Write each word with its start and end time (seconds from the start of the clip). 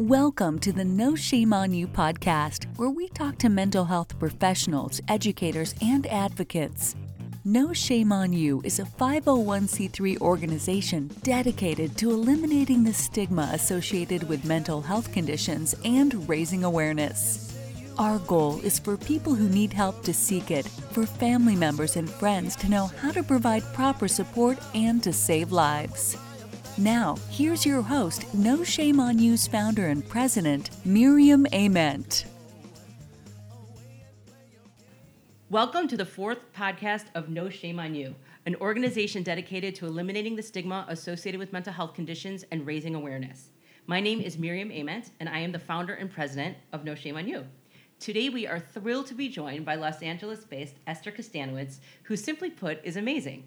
Welcome 0.00 0.60
to 0.60 0.72
the 0.72 0.82
No 0.82 1.14
Shame 1.14 1.52
on 1.52 1.74
You 1.74 1.86
podcast, 1.86 2.64
where 2.78 2.88
we 2.88 3.10
talk 3.10 3.36
to 3.36 3.50
mental 3.50 3.84
health 3.84 4.18
professionals, 4.18 4.98
educators, 5.08 5.74
and 5.82 6.06
advocates. 6.06 6.96
No 7.44 7.74
Shame 7.74 8.10
on 8.10 8.32
You 8.32 8.62
is 8.64 8.78
a 8.78 8.84
501c3 8.84 10.18
organization 10.22 11.10
dedicated 11.22 11.98
to 11.98 12.12
eliminating 12.12 12.82
the 12.82 12.94
stigma 12.94 13.50
associated 13.52 14.26
with 14.26 14.46
mental 14.46 14.80
health 14.80 15.12
conditions 15.12 15.76
and 15.84 16.26
raising 16.26 16.64
awareness. 16.64 17.54
Our 17.98 18.20
goal 18.20 18.58
is 18.62 18.78
for 18.78 18.96
people 18.96 19.34
who 19.34 19.50
need 19.50 19.74
help 19.74 20.02
to 20.04 20.14
seek 20.14 20.50
it, 20.50 20.66
for 20.92 21.04
family 21.04 21.56
members 21.56 21.96
and 21.96 22.08
friends 22.08 22.56
to 22.56 22.70
know 22.70 22.86
how 22.86 23.12
to 23.12 23.22
provide 23.22 23.64
proper 23.74 24.08
support 24.08 24.58
and 24.74 25.02
to 25.02 25.12
save 25.12 25.52
lives. 25.52 26.16
Now, 26.80 27.16
here's 27.28 27.66
your 27.66 27.82
host, 27.82 28.32
No 28.32 28.64
Shame 28.64 29.00
on 29.00 29.18
You's 29.18 29.46
founder 29.46 29.88
and 29.88 30.08
president, 30.08 30.70
Miriam 30.86 31.46
Ament. 31.52 32.24
Welcome 35.50 35.88
to 35.88 35.98
the 35.98 36.06
fourth 36.06 36.38
podcast 36.54 37.04
of 37.14 37.28
No 37.28 37.50
Shame 37.50 37.78
on 37.78 37.94
You, 37.94 38.14
an 38.46 38.56
organization 38.62 39.22
dedicated 39.22 39.74
to 39.74 39.84
eliminating 39.84 40.36
the 40.36 40.42
stigma 40.42 40.86
associated 40.88 41.38
with 41.38 41.52
mental 41.52 41.74
health 41.74 41.92
conditions 41.92 42.46
and 42.50 42.66
raising 42.66 42.94
awareness. 42.94 43.50
My 43.86 44.00
name 44.00 44.22
is 44.22 44.38
Miriam 44.38 44.70
Ament, 44.70 45.10
and 45.20 45.28
I 45.28 45.40
am 45.40 45.52
the 45.52 45.58
founder 45.58 45.92
and 45.92 46.10
president 46.10 46.56
of 46.72 46.84
No 46.84 46.94
Shame 46.94 47.18
on 47.18 47.28
You. 47.28 47.44
Today, 47.98 48.30
we 48.30 48.46
are 48.46 48.58
thrilled 48.58 49.06
to 49.08 49.14
be 49.14 49.28
joined 49.28 49.66
by 49.66 49.74
Los 49.74 50.00
Angeles 50.00 50.46
based 50.46 50.76
Esther 50.86 51.12
Kustanowitz, 51.12 51.80
who, 52.04 52.16
simply 52.16 52.48
put, 52.48 52.82
is 52.82 52.96
amazing. 52.96 53.44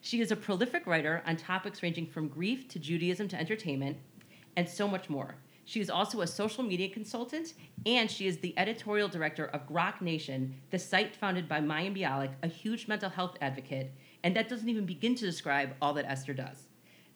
She 0.00 0.20
is 0.20 0.30
a 0.30 0.36
prolific 0.36 0.86
writer 0.86 1.22
on 1.26 1.36
topics 1.36 1.82
ranging 1.82 2.06
from 2.06 2.28
grief 2.28 2.68
to 2.68 2.78
Judaism 2.78 3.28
to 3.28 3.38
entertainment, 3.38 3.96
and 4.56 4.68
so 4.68 4.86
much 4.86 5.10
more. 5.10 5.36
She 5.64 5.80
is 5.80 5.90
also 5.90 6.22
a 6.22 6.26
social 6.26 6.64
media 6.64 6.88
consultant, 6.88 7.52
and 7.84 8.10
she 8.10 8.26
is 8.26 8.38
the 8.38 8.54
editorial 8.56 9.08
director 9.08 9.46
of 9.46 9.68
Grok 9.68 10.00
Nation, 10.00 10.54
the 10.70 10.78
site 10.78 11.14
founded 11.14 11.48
by 11.48 11.60
Mayim 11.60 11.94
Bialik, 11.94 12.32
a 12.42 12.48
huge 12.48 12.88
mental 12.88 13.10
health 13.10 13.36
advocate, 13.42 13.92
and 14.24 14.34
that 14.34 14.48
doesn't 14.48 14.68
even 14.68 14.86
begin 14.86 15.14
to 15.16 15.26
describe 15.26 15.74
all 15.82 15.92
that 15.94 16.08
Esther 16.08 16.32
does. 16.32 16.68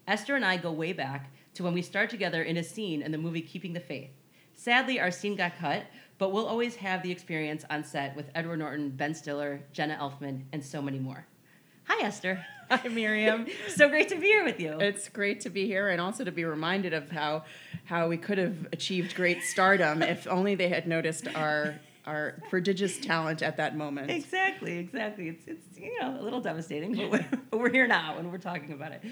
Esther 0.07 0.35
and 0.37 0.45
I 0.45 0.57
go 0.57 0.71
way 0.73 0.93
back 0.93 1.33
to 1.55 1.63
when 1.63 1.73
we 1.73 1.83
started 1.83 2.11
together 2.11 2.43
in 2.43 2.57
a 2.57 2.63
scene 2.63 3.01
in 3.01 3.13
the 3.13 3.17
movie 3.17 3.41
Keeping 3.41 3.73
the 3.73 3.81
Faith. 3.81 4.11
Sadly, 4.55 5.01
our 5.01 5.11
scene 5.11 5.37
got 5.37 5.57
cut, 5.57 5.87
but 6.19 6.31
we'll 6.31 6.47
always 6.47 6.77
have 6.77 7.03
the 7.03 7.11
experience 7.11 7.65
on 7.71 7.85
set 7.85 8.15
with 8.15 8.31
Edward 8.35 8.59
Norton, 8.59 8.91
Ben 8.91 9.15
Stiller, 9.15 9.63
Jenna 9.73 9.97
Elfman, 9.97 10.43
and 10.53 10.63
so 10.63 10.83
many 10.83 10.99
more. 10.99 11.27
Hi, 11.85 12.07
Esther. 12.07 12.45
Hi, 12.71 12.89
Miriam. 12.89 13.47
so 13.69 13.89
great 13.89 14.09
to 14.09 14.17
be 14.17 14.27
here 14.27 14.45
with 14.45 14.61
you. 14.61 14.79
It's 14.81 15.09
great 15.09 15.41
to 15.43 15.51
be 15.51 15.67
here 15.67 15.89
and 15.89 16.01
also 16.01 16.25
to 16.25 16.33
be 16.33 16.45
reminded 16.45 16.93
of 16.93 17.11
how 17.11 17.45
how 17.85 18.09
we 18.09 18.17
could 18.17 18.39
have 18.39 18.69
achieved 18.73 19.15
great 19.15 19.43
stardom 19.43 20.03
if 20.03 20.27
only 20.27 20.55
they 20.55 20.69
had 20.69 20.87
noticed 20.87 21.29
our 21.35 21.75
our 22.07 22.41
prodigious 22.51 22.99
talent 22.99 23.43
at 23.43 23.57
that 23.59 23.77
moment. 23.77 24.11
Exactly, 24.11 24.79
exactly. 24.79 25.29
It's 25.29 25.47
it's 25.47 25.79
you 25.79 25.99
know 26.01 26.19
a 26.19 26.23
little 26.23 26.41
devastating, 26.41 26.95
but 26.95 27.11
we're, 27.11 27.27
but 27.51 27.61
we're 27.61 27.73
here 27.73 27.87
now 27.87 28.17
and 28.19 28.31
we're 28.31 28.39
talking 28.39 28.73
about 28.73 28.93
it. 28.93 29.03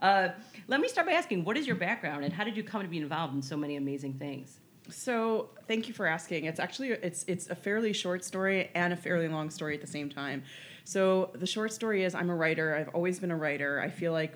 Uh, 0.00 0.28
let 0.66 0.80
me 0.80 0.88
start 0.88 1.06
by 1.06 1.12
asking, 1.12 1.44
what 1.44 1.56
is 1.56 1.66
your 1.66 1.76
background 1.76 2.24
and 2.24 2.32
how 2.32 2.44
did 2.44 2.56
you 2.56 2.62
come 2.62 2.82
to 2.82 2.88
be 2.88 2.98
involved 2.98 3.34
in 3.34 3.42
so 3.42 3.56
many 3.56 3.76
amazing 3.76 4.14
things? 4.14 4.60
So, 4.88 5.50
thank 5.68 5.86
you 5.88 5.94
for 5.94 6.06
asking. 6.06 6.46
It's 6.46 6.58
actually 6.58 6.90
it's 6.90 7.24
it's 7.28 7.48
a 7.50 7.54
fairly 7.54 7.92
short 7.92 8.24
story 8.24 8.70
and 8.74 8.92
a 8.92 8.96
fairly 8.96 9.28
long 9.28 9.50
story 9.50 9.74
at 9.74 9.80
the 9.80 9.86
same 9.86 10.08
time. 10.08 10.42
So 10.90 11.30
the 11.34 11.46
short 11.46 11.72
story 11.72 12.02
is 12.02 12.16
I'm 12.16 12.30
a 12.30 12.34
writer. 12.34 12.74
I've 12.74 12.88
always 12.88 13.20
been 13.20 13.30
a 13.30 13.36
writer. 13.36 13.80
I 13.80 13.90
feel 13.90 14.10
like 14.10 14.32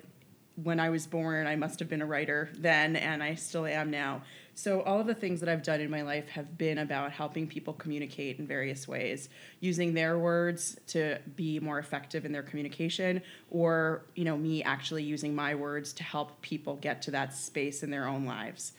when 0.63 0.79
I 0.79 0.89
was 0.89 1.05
born, 1.05 1.47
I 1.47 1.57
must 1.57 1.79
have 1.79 1.89
been 1.89 2.01
a 2.01 2.05
writer 2.05 2.47
then, 2.57 2.95
and 2.95 3.21
I 3.21 3.35
still 3.35 3.65
am 3.65 3.91
now. 3.91 4.21
So, 4.53 4.79
all 4.83 5.01
of 5.01 5.05
the 5.05 5.13
things 5.13 5.41
that 5.41 5.49
I've 5.49 5.63
done 5.63 5.81
in 5.81 5.91
my 5.91 6.01
life 6.03 6.29
have 6.29 6.57
been 6.57 6.77
about 6.77 7.11
helping 7.11 7.45
people 7.45 7.73
communicate 7.73 8.39
in 8.39 8.47
various 8.47 8.87
ways, 8.87 9.27
using 9.59 9.93
their 9.93 10.17
words 10.17 10.79
to 10.87 11.19
be 11.35 11.59
more 11.59 11.77
effective 11.77 12.23
in 12.23 12.31
their 12.31 12.43
communication, 12.43 13.21
or 13.51 14.05
you 14.15 14.23
know, 14.23 14.37
me 14.37 14.63
actually 14.63 15.03
using 15.03 15.35
my 15.35 15.55
words 15.55 15.91
to 15.91 16.03
help 16.03 16.41
people 16.41 16.77
get 16.77 17.01
to 17.01 17.11
that 17.11 17.33
space 17.33 17.83
in 17.83 17.91
their 17.91 18.07
own 18.07 18.23
lives. 18.23 18.71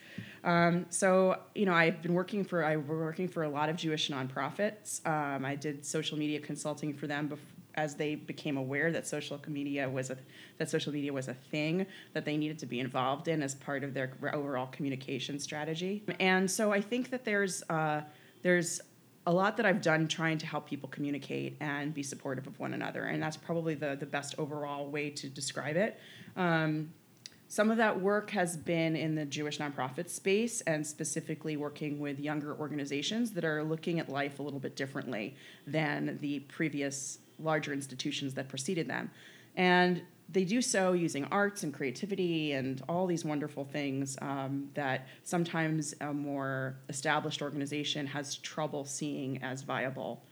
Um, 0.45 0.87
so, 0.89 1.41
you 1.55 1.67
know, 1.67 1.75
I've 1.75 2.01
been 2.01 2.15
working 2.15 2.43
for 2.43 2.65
I 2.65 2.77
was 2.77 2.87
working 2.89 3.29
for 3.29 3.43
a 3.43 3.51
lot 3.51 3.69
of 3.69 3.77
Jewish 3.77 4.09
nonprofits. 4.09 5.07
Um, 5.07 5.45
I 5.45 5.57
did 5.57 5.85
social 5.85 6.17
media 6.17 6.41
consulting 6.41 6.95
for 6.95 7.07
them 7.07 7.29
before 7.29 7.56
as 7.77 7.95
they 7.95 8.15
became 8.15 8.57
aware 8.57 8.91
that 8.91 9.07
social 9.07 9.41
media 9.49 9.89
was 9.89 10.11
a 10.11 10.17
that 10.59 10.71
social 10.71 10.93
media 10.93 11.13
was 11.13 11.29
a 11.29 11.35
thing 11.35 11.87
that 12.15 12.25
they 12.25 12.37
needed 12.37 12.59
to 12.59 12.67
be 12.67 12.81
involved 12.81 13.29
in 13.29 13.43
as 13.43 13.55
part 13.55 13.85
of 13.85 13.95
their 13.95 14.11
overall 14.33 14.67
communication 14.69 15.39
strategy. 15.39 16.03
And 16.19 16.51
so 16.51 16.73
I 16.73 16.81
think 16.81 17.11
that 17.11 17.25
there's 17.25 17.63
uh, 17.69 18.03
there's 18.43 18.81
a 19.27 19.33
lot 19.33 19.57
that 19.57 19.67
I've 19.67 19.83
done 19.83 20.07
trying 20.07 20.39
to 20.39 20.47
help 20.47 20.69
people 20.69 20.89
communicate 20.89 21.57
and 21.61 21.93
be 21.93 22.03
supportive 22.03 22.47
of 22.47 22.59
one 22.61 22.75
another, 22.75 23.05
and 23.05 23.23
that's 23.23 23.37
probably 23.37 23.75
the 23.75 23.97
the 23.99 24.07
best 24.07 24.35
overall 24.39 24.89
way 24.89 25.11
to 25.11 25.29
describe 25.29 25.77
it. 25.77 25.99
Um, 26.37 26.93
some 27.49 27.71
of 27.71 27.77
that 27.77 28.01
work 28.01 28.31
has 28.31 28.57
been 28.57 28.97
in 28.97 29.15
the 29.15 29.25
Jewish 29.25 29.59
nonprofit 29.59 30.09
space 30.11 30.63
and 30.63 30.85
specifically 30.85 31.57
working 31.57 32.01
with 32.01 32.19
younger 32.19 32.57
organizations 32.57 33.31
that 33.33 33.45
are 33.45 33.63
looking 33.63 34.01
at 34.01 34.09
life 34.09 34.41
a 34.41 34.43
little 34.43 34.59
bit 34.59 34.75
differently 34.75 35.37
than 35.65 36.19
the 36.21 36.41
previous 36.41 37.19
larger 37.39 37.73
institutions 37.73 38.35
that 38.35 38.49
preceded 38.49 38.89
them. 38.89 39.11
And 39.57 40.03
they 40.29 40.45
do 40.45 40.61
so 40.61 40.93
using 40.93 41.25
arts 41.27 41.63
and 41.63 41.73
creativity 41.73 42.53
and 42.53 42.83
all 42.89 43.07
these 43.07 43.25
wonderful 43.25 43.65
things 43.65 44.19
um, 44.21 44.69
that 44.75 45.07
sometimes 45.23 45.95
a 46.01 46.13
more 46.13 46.77
established 46.89 47.43
organization 47.43 48.07
has 48.07 48.37
trouble 48.37 48.85
seeing 48.85 49.43
as 49.43 49.63
viable 49.63 50.25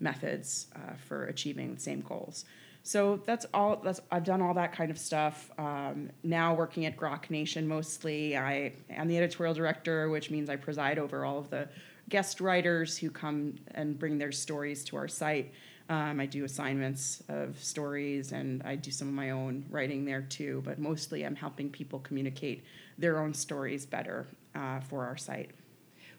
methods 0.00 0.68
uh, 0.74 0.94
for 1.06 1.26
achieving 1.26 1.74
the 1.74 1.80
same 1.80 2.00
goals. 2.00 2.44
So 2.82 3.20
that's 3.24 3.46
all. 3.54 3.76
That's 3.76 4.00
I've 4.10 4.24
done 4.24 4.42
all 4.42 4.54
that 4.54 4.72
kind 4.72 4.90
of 4.90 4.98
stuff. 4.98 5.50
Um, 5.56 6.10
now 6.24 6.54
working 6.54 6.84
at 6.86 6.96
Grok 6.96 7.30
Nation 7.30 7.68
mostly. 7.68 8.36
I 8.36 8.72
am 8.90 9.06
the 9.06 9.16
editorial 9.16 9.54
director, 9.54 10.08
which 10.08 10.30
means 10.30 10.50
I 10.50 10.56
preside 10.56 10.98
over 10.98 11.24
all 11.24 11.38
of 11.38 11.48
the 11.48 11.68
guest 12.08 12.40
writers 12.40 12.98
who 12.98 13.08
come 13.10 13.54
and 13.74 13.96
bring 13.96 14.18
their 14.18 14.32
stories 14.32 14.82
to 14.84 14.96
our 14.96 15.06
site. 15.06 15.52
Um, 15.92 16.20
I 16.20 16.24
do 16.24 16.44
assignments 16.44 17.22
of 17.28 17.62
stories 17.62 18.32
and 18.32 18.62
I 18.62 18.76
do 18.76 18.90
some 18.90 19.08
of 19.08 19.12
my 19.12 19.28
own 19.28 19.66
writing 19.68 20.06
there 20.06 20.22
too, 20.22 20.62
but 20.64 20.78
mostly 20.78 21.26
I'm 21.26 21.36
helping 21.36 21.68
people 21.68 21.98
communicate 21.98 22.64
their 22.96 23.18
own 23.18 23.34
stories 23.34 23.84
better 23.84 24.26
uh, 24.54 24.80
for 24.80 25.04
our 25.04 25.18
site. 25.18 25.50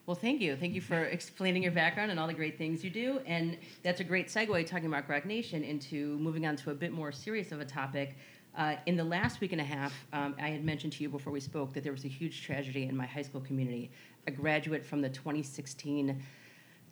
Well, 0.06 0.16
thank 0.16 0.42
you. 0.42 0.56
Thank 0.56 0.76
you 0.76 0.82
for 0.82 1.06
explaining 1.06 1.64
your 1.64 1.72
background 1.72 2.12
and 2.12 2.20
all 2.20 2.28
the 2.28 2.36
great 2.36 2.56
things 2.56 2.84
you 2.84 2.92
do. 2.92 3.20
And 3.26 3.58
that's 3.82 4.00
a 4.00 4.04
great 4.04 4.28
segue 4.28 4.64
talking 4.68 4.86
about 4.86 5.08
Grok 5.08 5.26
Nation 5.26 5.64
into 5.64 6.20
moving 6.20 6.46
on 6.46 6.56
to 6.58 6.70
a 6.70 6.76
bit 6.76 6.92
more 6.92 7.12
serious 7.12 7.52
of 7.52 7.60
a 7.60 7.66
topic. 7.66 8.16
Uh, 8.56 8.76
in 8.86 8.96
the 8.96 9.04
last 9.04 9.42
week 9.42 9.54
and 9.54 9.62
a 9.62 9.64
half, 9.64 9.92
um, 10.14 10.36
I 10.40 10.50
had 10.50 10.64
mentioned 10.64 10.94
to 10.94 11.04
you 11.04 11.10
before 11.10 11.34
we 11.34 11.40
spoke 11.40 11.74
that 11.74 11.84
there 11.84 11.94
was 11.94 12.06
a 12.06 12.10
huge 12.10 12.44
tragedy 12.46 12.84
in 12.84 12.96
my 12.96 13.08
high 13.08 13.24
school 13.24 13.42
community. 13.42 13.90
A 14.28 14.32
graduate 14.32 14.86
from 14.86 15.02
the 15.02 15.10
2016 15.10 16.22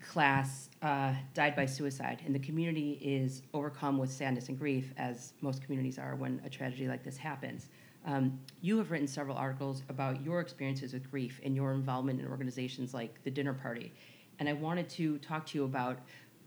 class 0.08 0.70
uh, 0.82 1.14
died 1.34 1.56
by 1.56 1.66
suicide, 1.66 2.22
and 2.26 2.34
the 2.34 2.40
community 2.40 3.00
is 3.02 3.44
overcome 3.54 3.98
with 3.98 4.12
sadness 4.12 4.50
and 4.50 4.58
grief, 4.58 4.94
as 4.98 5.34
most 5.42 5.64
communities 5.64 5.98
are 6.00 6.16
when 6.16 6.42
a 6.46 6.50
tragedy 6.50 6.88
like 6.88 7.04
this 7.04 7.18
happens. 7.18 7.70
Um, 8.06 8.40
you 8.62 8.78
have 8.78 8.90
written 8.90 9.08
several 9.08 9.38
articles 9.38 9.84
about 9.90 10.24
your 10.24 10.40
experiences 10.40 10.94
with 10.94 11.10
grief 11.10 11.40
and 11.44 11.56
your 11.56 11.74
involvement 11.74 12.20
in 12.20 12.28
organizations 12.28 12.94
like 12.94 13.24
the 13.24 13.32
Dinner 13.32 13.54
Party, 13.54 13.94
and 14.40 14.50
I 14.50 14.54
wanted 14.54 14.90
to 14.90 15.18
talk 15.20 15.46
to 15.48 15.58
you 15.58 15.66
about 15.66 16.00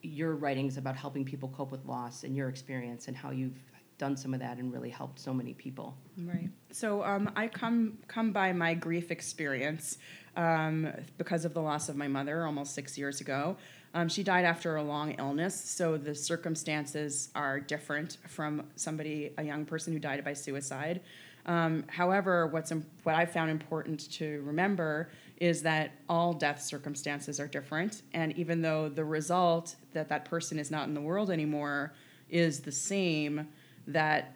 your 0.03 0.35
writings 0.35 0.77
about 0.77 0.97
helping 0.97 1.25
people 1.25 1.49
cope 1.49 1.71
with 1.71 1.85
loss 1.87 2.25
and 2.25 2.37
your 2.37 2.49
experience 2.49 3.09
and 3.09 3.17
how 3.17 3.31
you've 3.31 3.59
done 3.99 4.17
some 4.17 4.35
of 4.35 4.41
that 4.41 4.59
and 4.59 4.73
really 4.73 4.91
helped 4.91 5.19
so 5.19 5.33
many 5.33 5.55
people. 5.55 5.97
Right. 6.19 6.51
So 6.71 7.03
um, 7.05 7.31
I 7.37 7.49
come 7.49 7.99
come 8.09 8.33
by 8.33 8.53
my 8.53 8.75
grief 8.75 9.11
experience 9.11 9.99
um, 10.37 10.93
because 11.19 11.45
of 11.45 11.55
the 11.55 11.63
loss 11.63 11.89
of 11.89 11.97
my 11.97 12.09
mother 12.09 12.45
almost 12.45 12.75
six 12.75 12.99
years 12.99 13.21
ago. 13.21 13.57
Um, 13.95 14.09
she 14.09 14.25
died 14.25 14.45
after 14.45 14.75
a 14.75 14.83
long 14.83 15.13
illness, 15.13 15.55
so 15.55 15.97
the 15.97 16.17
circumstances 16.17 17.29
are 17.37 17.61
different 17.61 18.19
from 18.27 18.65
somebody, 18.75 19.33
a 19.39 19.45
young 19.45 19.65
person 19.65 19.93
who 19.93 20.01
died 20.01 20.25
by 20.25 20.33
suicide. 20.33 21.01
Um, 21.47 21.85
however, 21.89 22.49
what's 22.49 22.73
what 23.05 23.15
I 23.15 23.27
found 23.27 23.51
important 23.51 24.11
to 24.13 24.43
remember 24.45 25.11
is 25.37 25.63
that 25.63 25.93
all 26.09 26.33
death 26.33 26.61
circumstances 26.61 27.39
are 27.39 27.47
different, 27.47 28.03
and 28.13 28.37
even 28.37 28.63
though 28.63 28.89
the 28.89 29.05
result 29.05 29.77
that 29.93 30.09
that 30.09 30.25
person 30.25 30.59
is 30.59 30.71
not 30.71 30.89
in 30.89 30.95
the 30.95 31.01
world 31.01 31.31
anymore 31.31 31.93
is 32.31 32.61
the 32.61 32.73
same, 32.73 33.47
that 33.87 34.35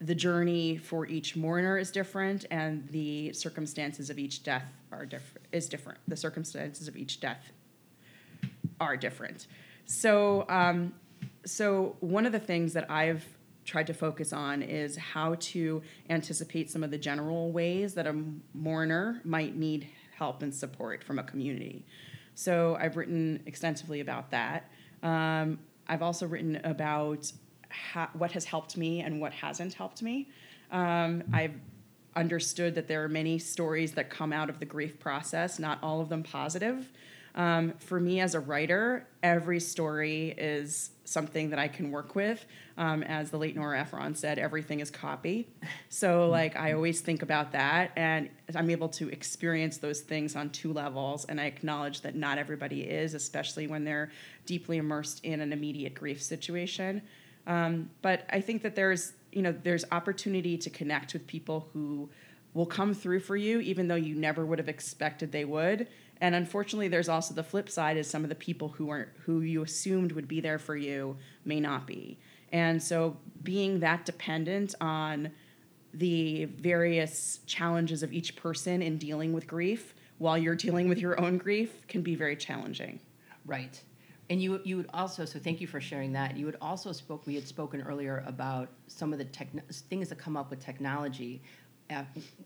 the 0.00 0.14
journey 0.14 0.76
for 0.76 1.06
each 1.06 1.36
mourner 1.36 1.78
is 1.78 1.90
different 1.90 2.44
and 2.50 2.88
the 2.88 3.32
circumstances 3.32 4.10
of 4.10 4.18
each 4.18 4.42
death 4.42 4.64
are 4.90 5.06
different 5.06 5.46
is 5.52 5.68
different 5.68 5.98
the 6.08 6.16
circumstances 6.16 6.88
of 6.88 6.96
each 6.96 7.20
death 7.20 7.52
are 8.80 8.96
different 8.96 9.46
so 9.84 10.44
um, 10.48 10.92
so 11.44 11.96
one 12.00 12.26
of 12.26 12.32
the 12.32 12.40
things 12.40 12.72
that 12.72 12.90
i've 12.90 13.24
tried 13.64 13.86
to 13.86 13.94
focus 13.94 14.32
on 14.32 14.62
is 14.62 14.96
how 14.96 15.36
to 15.38 15.82
anticipate 16.10 16.70
some 16.70 16.82
of 16.82 16.90
the 16.90 16.98
general 16.98 17.52
ways 17.52 17.94
that 17.94 18.06
a 18.06 18.24
mourner 18.54 19.20
might 19.24 19.56
need 19.56 19.88
help 20.16 20.42
and 20.42 20.54
support 20.54 21.02
from 21.04 21.18
a 21.18 21.22
community. 21.22 21.84
So 22.34 22.76
I've 22.80 22.96
written 22.96 23.42
extensively 23.46 24.00
about 24.00 24.30
that. 24.30 24.70
Um, 25.02 25.58
I've 25.86 26.02
also 26.02 26.26
written 26.26 26.60
about 26.64 27.30
ha- 27.72 28.10
what 28.12 28.32
has 28.32 28.44
helped 28.44 28.76
me 28.76 29.00
and 29.00 29.20
what 29.20 29.32
hasn't 29.32 29.74
helped 29.74 30.02
me. 30.02 30.28
Um, 30.70 31.24
I've 31.32 31.54
understood 32.14 32.74
that 32.74 32.88
there 32.88 33.02
are 33.02 33.08
many 33.08 33.38
stories 33.38 33.92
that 33.92 34.10
come 34.10 34.32
out 34.32 34.50
of 34.50 34.58
the 34.58 34.66
grief 34.66 34.98
process, 34.98 35.58
not 35.58 35.78
all 35.82 36.00
of 36.00 36.08
them 36.08 36.22
positive. 36.22 36.90
Um, 37.34 37.72
for 37.78 37.98
me 37.98 38.20
as 38.20 38.34
a 38.34 38.40
writer, 38.40 39.06
every 39.22 39.58
story 39.60 40.34
is 40.36 40.90
something 41.04 41.50
that 41.50 41.58
I 41.58 41.68
can 41.68 41.90
work 41.90 42.14
with. 42.14 42.44
Um, 42.76 43.02
as 43.02 43.30
the 43.30 43.38
late 43.38 43.56
Nora 43.56 43.80
Ephron 43.80 44.14
said, 44.14 44.38
everything 44.38 44.80
is 44.80 44.90
copy. 44.90 45.48
So, 45.88 46.28
like, 46.28 46.56
I 46.56 46.72
always 46.72 47.00
think 47.00 47.22
about 47.22 47.52
that, 47.52 47.92
and 47.96 48.28
I'm 48.54 48.70
able 48.70 48.88
to 48.90 49.08
experience 49.08 49.78
those 49.78 50.00
things 50.00 50.36
on 50.36 50.50
two 50.50 50.72
levels. 50.72 51.24
And 51.24 51.40
I 51.40 51.44
acknowledge 51.44 52.02
that 52.02 52.14
not 52.14 52.36
everybody 52.38 52.82
is, 52.82 53.14
especially 53.14 53.66
when 53.66 53.84
they're 53.84 54.10
deeply 54.44 54.76
immersed 54.76 55.24
in 55.24 55.40
an 55.40 55.52
immediate 55.52 55.94
grief 55.94 56.22
situation. 56.22 57.02
Um, 57.46 57.90
but 58.02 58.24
I 58.30 58.40
think 58.40 58.62
that 58.62 58.74
there's, 58.74 59.12
you 59.32 59.42
know, 59.42 59.52
there's 59.52 59.84
opportunity 59.90 60.56
to 60.58 60.70
connect 60.70 61.12
with 61.12 61.26
people 61.26 61.68
who 61.72 62.08
will 62.54 62.66
come 62.66 62.94
through 62.94 63.20
for 63.20 63.36
you, 63.36 63.60
even 63.60 63.88
though 63.88 63.94
you 63.94 64.14
never 64.14 64.44
would 64.44 64.58
have 64.58 64.68
expected 64.68 65.32
they 65.32 65.44
would 65.44 65.88
and 66.22 66.36
unfortunately, 66.36 66.86
there's 66.86 67.08
also 67.08 67.34
the 67.34 67.42
flip 67.42 67.68
side: 67.68 67.96
is 67.96 68.08
some 68.08 68.22
of 68.22 68.28
the 68.28 68.36
people 68.36 68.68
who 68.68 68.90
are 68.90 69.08
who 69.24 69.40
you 69.40 69.64
assumed 69.64 70.12
would 70.12 70.28
be 70.28 70.40
there 70.40 70.58
for 70.58 70.76
you 70.76 71.16
may 71.44 71.58
not 71.58 71.84
be. 71.84 72.16
And 72.52 72.80
so, 72.80 73.16
being 73.42 73.80
that 73.80 74.06
dependent 74.06 74.76
on 74.80 75.32
the 75.92 76.44
various 76.44 77.40
challenges 77.46 78.04
of 78.04 78.12
each 78.12 78.36
person 78.36 78.82
in 78.82 78.98
dealing 78.98 79.32
with 79.32 79.48
grief 79.48 79.94
while 80.18 80.38
you're 80.38 80.54
dealing 80.54 80.88
with 80.88 80.98
your 80.98 81.20
own 81.20 81.38
grief 81.38 81.88
can 81.88 82.02
be 82.02 82.14
very 82.14 82.36
challenging. 82.36 83.00
Right. 83.44 83.82
And 84.30 84.42
you 84.42 84.60
you 84.64 84.76
would 84.76 84.90
also 84.94 85.24
so 85.24 85.38
thank 85.38 85.60
you 85.60 85.66
for 85.66 85.80
sharing 85.80 86.12
that. 86.12 86.36
You 86.36 86.46
would 86.46 86.56
also 86.60 86.92
spoke 86.92 87.26
we 87.26 87.34
had 87.34 87.46
spoken 87.46 87.82
earlier 87.82 88.24
about 88.26 88.70
some 88.86 89.12
of 89.12 89.18
the 89.18 89.24
techn- 89.26 89.62
things 89.90 90.08
that 90.08 90.18
come 90.18 90.36
up 90.36 90.50
with 90.50 90.60
technology 90.60 91.42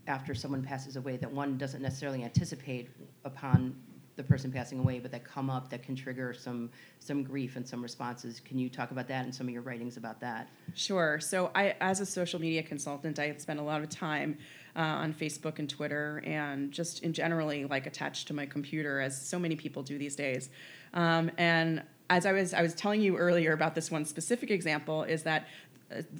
after 0.06 0.34
someone 0.34 0.62
passes 0.62 0.96
away 0.96 1.16
that 1.16 1.30
one 1.30 1.56
doesn't 1.56 1.82
necessarily 1.82 2.24
anticipate 2.24 2.90
upon 3.24 3.76
the 4.16 4.22
person 4.22 4.50
passing 4.50 4.78
away, 4.78 4.98
but 4.98 5.10
that 5.10 5.24
come 5.24 5.50
up 5.50 5.68
that 5.68 5.82
can 5.82 5.94
trigger 5.94 6.32
some 6.32 6.70
some 6.98 7.22
grief 7.22 7.56
and 7.56 7.68
some 7.68 7.82
responses. 7.82 8.40
Can 8.40 8.58
you 8.58 8.68
talk 8.68 8.90
about 8.90 9.06
that 9.08 9.24
and 9.24 9.34
some 9.34 9.46
of 9.46 9.52
your 9.52 9.62
writings 9.62 9.96
about 9.96 10.20
that? 10.20 10.48
Sure. 10.74 11.20
So 11.20 11.50
I, 11.54 11.76
as 11.80 12.00
a 12.00 12.06
social 12.06 12.40
media 12.40 12.62
consultant, 12.62 13.18
I 13.18 13.36
spend 13.36 13.60
a 13.60 13.62
lot 13.62 13.82
of 13.82 13.90
time 13.90 14.38
uh, 14.76 14.80
on 14.80 15.14
Facebook 15.14 15.58
and 15.58 15.68
Twitter, 15.68 16.22
and 16.24 16.70
just 16.70 17.02
in 17.02 17.12
generally 17.12 17.64
like 17.64 17.86
attached 17.86 18.28
to 18.28 18.34
my 18.34 18.46
computer, 18.46 19.00
as 19.00 19.20
so 19.20 19.38
many 19.38 19.56
people 19.56 19.82
do 19.82 19.98
these 19.98 20.16
days. 20.16 20.50
Um, 20.94 21.30
and 21.38 21.82
as 22.10 22.26
I 22.26 22.32
was 22.32 22.54
I 22.54 22.62
was 22.62 22.74
telling 22.74 23.00
you 23.00 23.16
earlier 23.16 23.52
about 23.52 23.74
this 23.74 23.90
one 23.90 24.04
specific 24.04 24.50
example, 24.50 25.02
is 25.04 25.22
that 25.22 25.46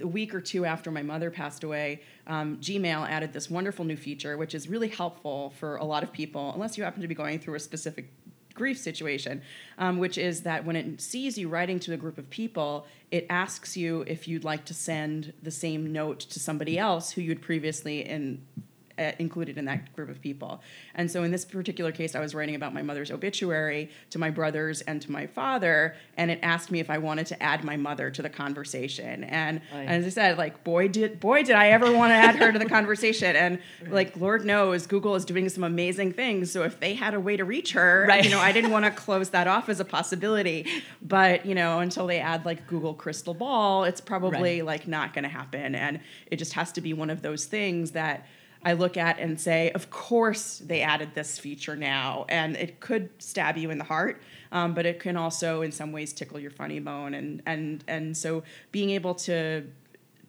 a 0.01 0.07
week 0.07 0.35
or 0.35 0.41
two 0.41 0.65
after 0.65 0.91
my 0.91 1.03
mother 1.03 1.31
passed 1.31 1.65
away, 1.65 2.01
um, 2.27 2.57
Gmail 2.59 3.09
added 3.09 3.33
this 3.33 3.51
wonderful 3.51 3.85
new 3.85 3.97
feature, 3.97 4.37
which 4.37 4.55
is 4.55 4.69
really 4.69 4.89
helpful 4.89 5.53
for 5.59 5.77
a 5.77 5.85
lot 5.85 6.03
of 6.03 6.13
people, 6.13 6.53
unless 6.55 6.79
you 6.79 6.85
happen 6.85 7.03
to 7.03 7.09
be 7.09 7.15
going 7.15 7.39
through 7.39 7.55
a 7.55 7.61
specific 7.61 8.11
grief 8.57 8.79
situation, 8.79 9.43
um, 9.79 9.99
which 9.99 10.19
is 10.19 10.43
that 10.43 10.65
when 10.65 10.75
it 10.75 11.01
sees 11.01 11.39
you 11.39 11.49
writing 11.49 11.79
to 11.81 11.93
a 11.93 11.97
group 11.97 12.19
of 12.19 12.29
people, 12.31 12.87
it 13.13 13.27
asks 13.31 13.77
you 13.77 14.03
if 14.09 14.27
you'd 14.27 14.43
like 14.43 14.65
to 14.65 14.75
send 14.75 15.33
the 15.43 15.51
same 15.53 15.93
note 15.93 16.19
to 16.21 16.41
somebody 16.41 16.77
else 16.79 17.13
who 17.13 17.21
you'd 17.21 17.43
previously 17.43 18.01
in, 18.01 18.45
uh, 18.99 19.13
included 19.19 19.59
in 19.59 19.65
that 19.67 19.95
group 19.95 20.09
of 20.09 20.21
people. 20.21 20.61
And 20.95 21.11
so 21.11 21.23
in 21.23 21.31
this 21.31 21.45
particular 21.45 21.93
case, 21.93 22.15
I 22.15 22.21
was 22.21 22.35
writing 22.35 22.55
about 22.55 22.73
my 22.73 22.83
mother's 22.83 23.11
obituary 23.11 23.91
to 24.11 24.19
my 24.19 24.31
brothers 24.31 24.81
and 24.83 25.01
to 25.03 25.13
my 25.13 25.27
father, 25.27 25.95
and 26.17 26.31
it 26.31 26.39
asked 26.43 26.71
me 26.71 26.81
if 26.81 26.91
I 26.91 26.99
wanted 26.99 27.27
to 27.27 27.43
add 27.43 27.65
my 27.65 27.77
mother 27.77 28.11
to 28.11 28.23
the 28.23 28.31
conversation. 28.31 29.25
And, 29.25 29.61
and 29.73 29.91
as 29.91 30.07
I 30.07 30.09
said, 30.09 30.39
like 30.39 30.65
boy 30.65 30.89
did 30.89 31.21
boy 31.21 31.43
did 31.43 31.57
I 31.57 31.69
ever 31.69 31.93
want 31.93 32.11
to 32.11 32.15
add 32.15 32.37
her 32.37 32.53
to 32.53 32.59
the 32.59 32.67
conversation. 32.67 33.37
And 33.37 33.59
like 33.89 34.17
Lord 34.17 34.45
knows, 34.45 34.87
Google 34.87 35.15
is 35.15 35.25
doing 35.25 35.49
some 35.49 35.65
amazing 35.65 36.13
things. 36.13 36.51
So 36.51 36.63
if 36.63 36.81
they 36.81 36.95
had 36.95 37.15
a 37.15 37.21
way 37.21 37.37
to 37.37 37.45
reach 37.45 37.73
her, 37.73 38.07
right. 38.09 38.25
you 38.25 38.31
know, 38.31 38.41
I 38.41 38.53
didn't 38.53 38.71
want 38.71 38.85
to 38.85 38.91
close 38.91 39.31
that 39.31 39.47
off 39.47 39.69
as 39.69 39.81
a 39.81 39.85
possibility. 39.85 40.67
But 41.03 41.47
you 41.47 41.55
know, 41.55 41.81
until 41.81 42.07
they 42.07 42.19
add 42.19 42.45
like 42.45 42.67
Google 42.67 42.95
Crystal 42.95 43.35
Ball, 43.35 43.85
it's 43.85 44.01
probably 44.01 44.61
right. 44.61 44.67
like 44.67 44.89
not 44.89 45.13
going 45.13 45.25
to 45.25 45.29
happen. 45.29 45.75
And 45.75 46.01
it 46.27 46.37
just 46.37 46.55
has 46.55 46.73
to 46.73 46.81
be 46.81 46.93
one 46.93 47.11
of 47.11 47.23
those 47.23 47.45
things 47.45 47.93
that 47.93 48.27
I 48.67 48.73
look 48.73 48.97
at 48.97 49.21
and 49.21 49.41
say, 49.41 49.71
of 49.71 49.91
course 49.91 50.59
they 50.59 50.83
added 50.83 51.15
this 51.15 51.39
feature 51.39 51.77
now, 51.77 52.27
and 52.29 52.57
it 52.57 52.81
could 52.81 53.11
stab 53.23 53.57
you 53.57 53.71
in 53.71 53.79
the 53.79 53.85
heart, 53.85 54.21
um, 54.51 54.75
but 54.75 54.85
it 54.85 54.99
can 54.99 55.17
also, 55.17 55.63
in 55.63 55.71
some 55.71 55.93
ways, 55.93 56.13
tickle 56.13 56.41
your 56.41 56.51
funny 56.51 56.81
bone, 56.81 57.15
and 57.15 57.43
and 57.47 57.85
and 57.87 58.17
so 58.17 58.43
being 58.73 58.91
able 58.91 59.15
to 59.15 59.69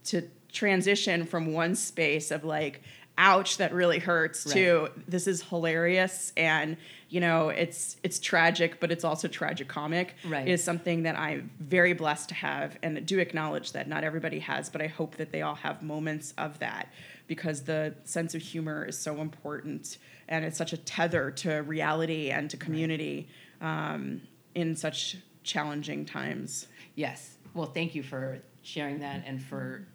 to 0.06 0.30
transition 0.54 1.26
from 1.26 1.52
one 1.52 1.74
space 1.74 2.30
of 2.30 2.44
like 2.44 2.84
ouch 3.18 3.58
that 3.58 3.74
really 3.74 3.98
hurts 3.98 4.46
right. 4.46 4.54
to 4.54 4.90
this 5.08 5.26
is 5.26 5.42
hilarious 5.42 6.32
and 6.38 6.78
you 7.10 7.20
know 7.20 7.50
it's 7.50 7.98
it's 8.04 8.20
tragic 8.20 8.80
but 8.80 8.92
it's 8.92 9.04
also 9.04 9.28
tragic 9.28 9.68
comic 9.68 10.16
right. 10.28 10.48
is 10.48 10.64
something 10.64 11.02
that 11.04 11.18
i'm 11.18 11.50
very 11.60 11.94
blessed 11.94 12.30
to 12.30 12.36
have 12.36 12.78
and 12.84 13.04
do 13.08 13.18
acknowledge 13.18 13.72
that 13.72 13.88
not 13.88 14.04
everybody 14.04 14.38
has 14.38 14.70
but 14.70 14.82
i 14.82 14.88
hope 14.88 15.16
that 15.16 15.32
they 15.32 15.42
all 15.42 15.56
have 15.56 15.82
moments 15.82 16.34
of 16.38 16.60
that 16.60 16.90
because 17.28 17.64
the 17.64 17.94
sense 18.04 18.34
of 18.34 18.42
humor 18.42 18.86
is 18.86 18.98
so 18.98 19.22
important 19.22 19.98
and 20.28 20.44
it's 20.44 20.58
such 20.58 20.74
a 20.74 20.78
tether 20.78 21.32
to 21.32 21.58
reality 21.60 22.30
and 22.30 22.50
to 22.50 22.58
community 22.58 23.28
um, 23.62 24.22
in 24.56 24.76
such 24.76 25.18
challenging 25.44 26.06
times. 26.06 26.68
Yes. 26.96 27.38
Well, 27.54 27.68
thank 27.68 27.96
you 27.96 28.04
for 28.04 28.40
sharing 28.62 29.00
that 29.00 29.24
and 29.26 29.42
for 29.42 29.88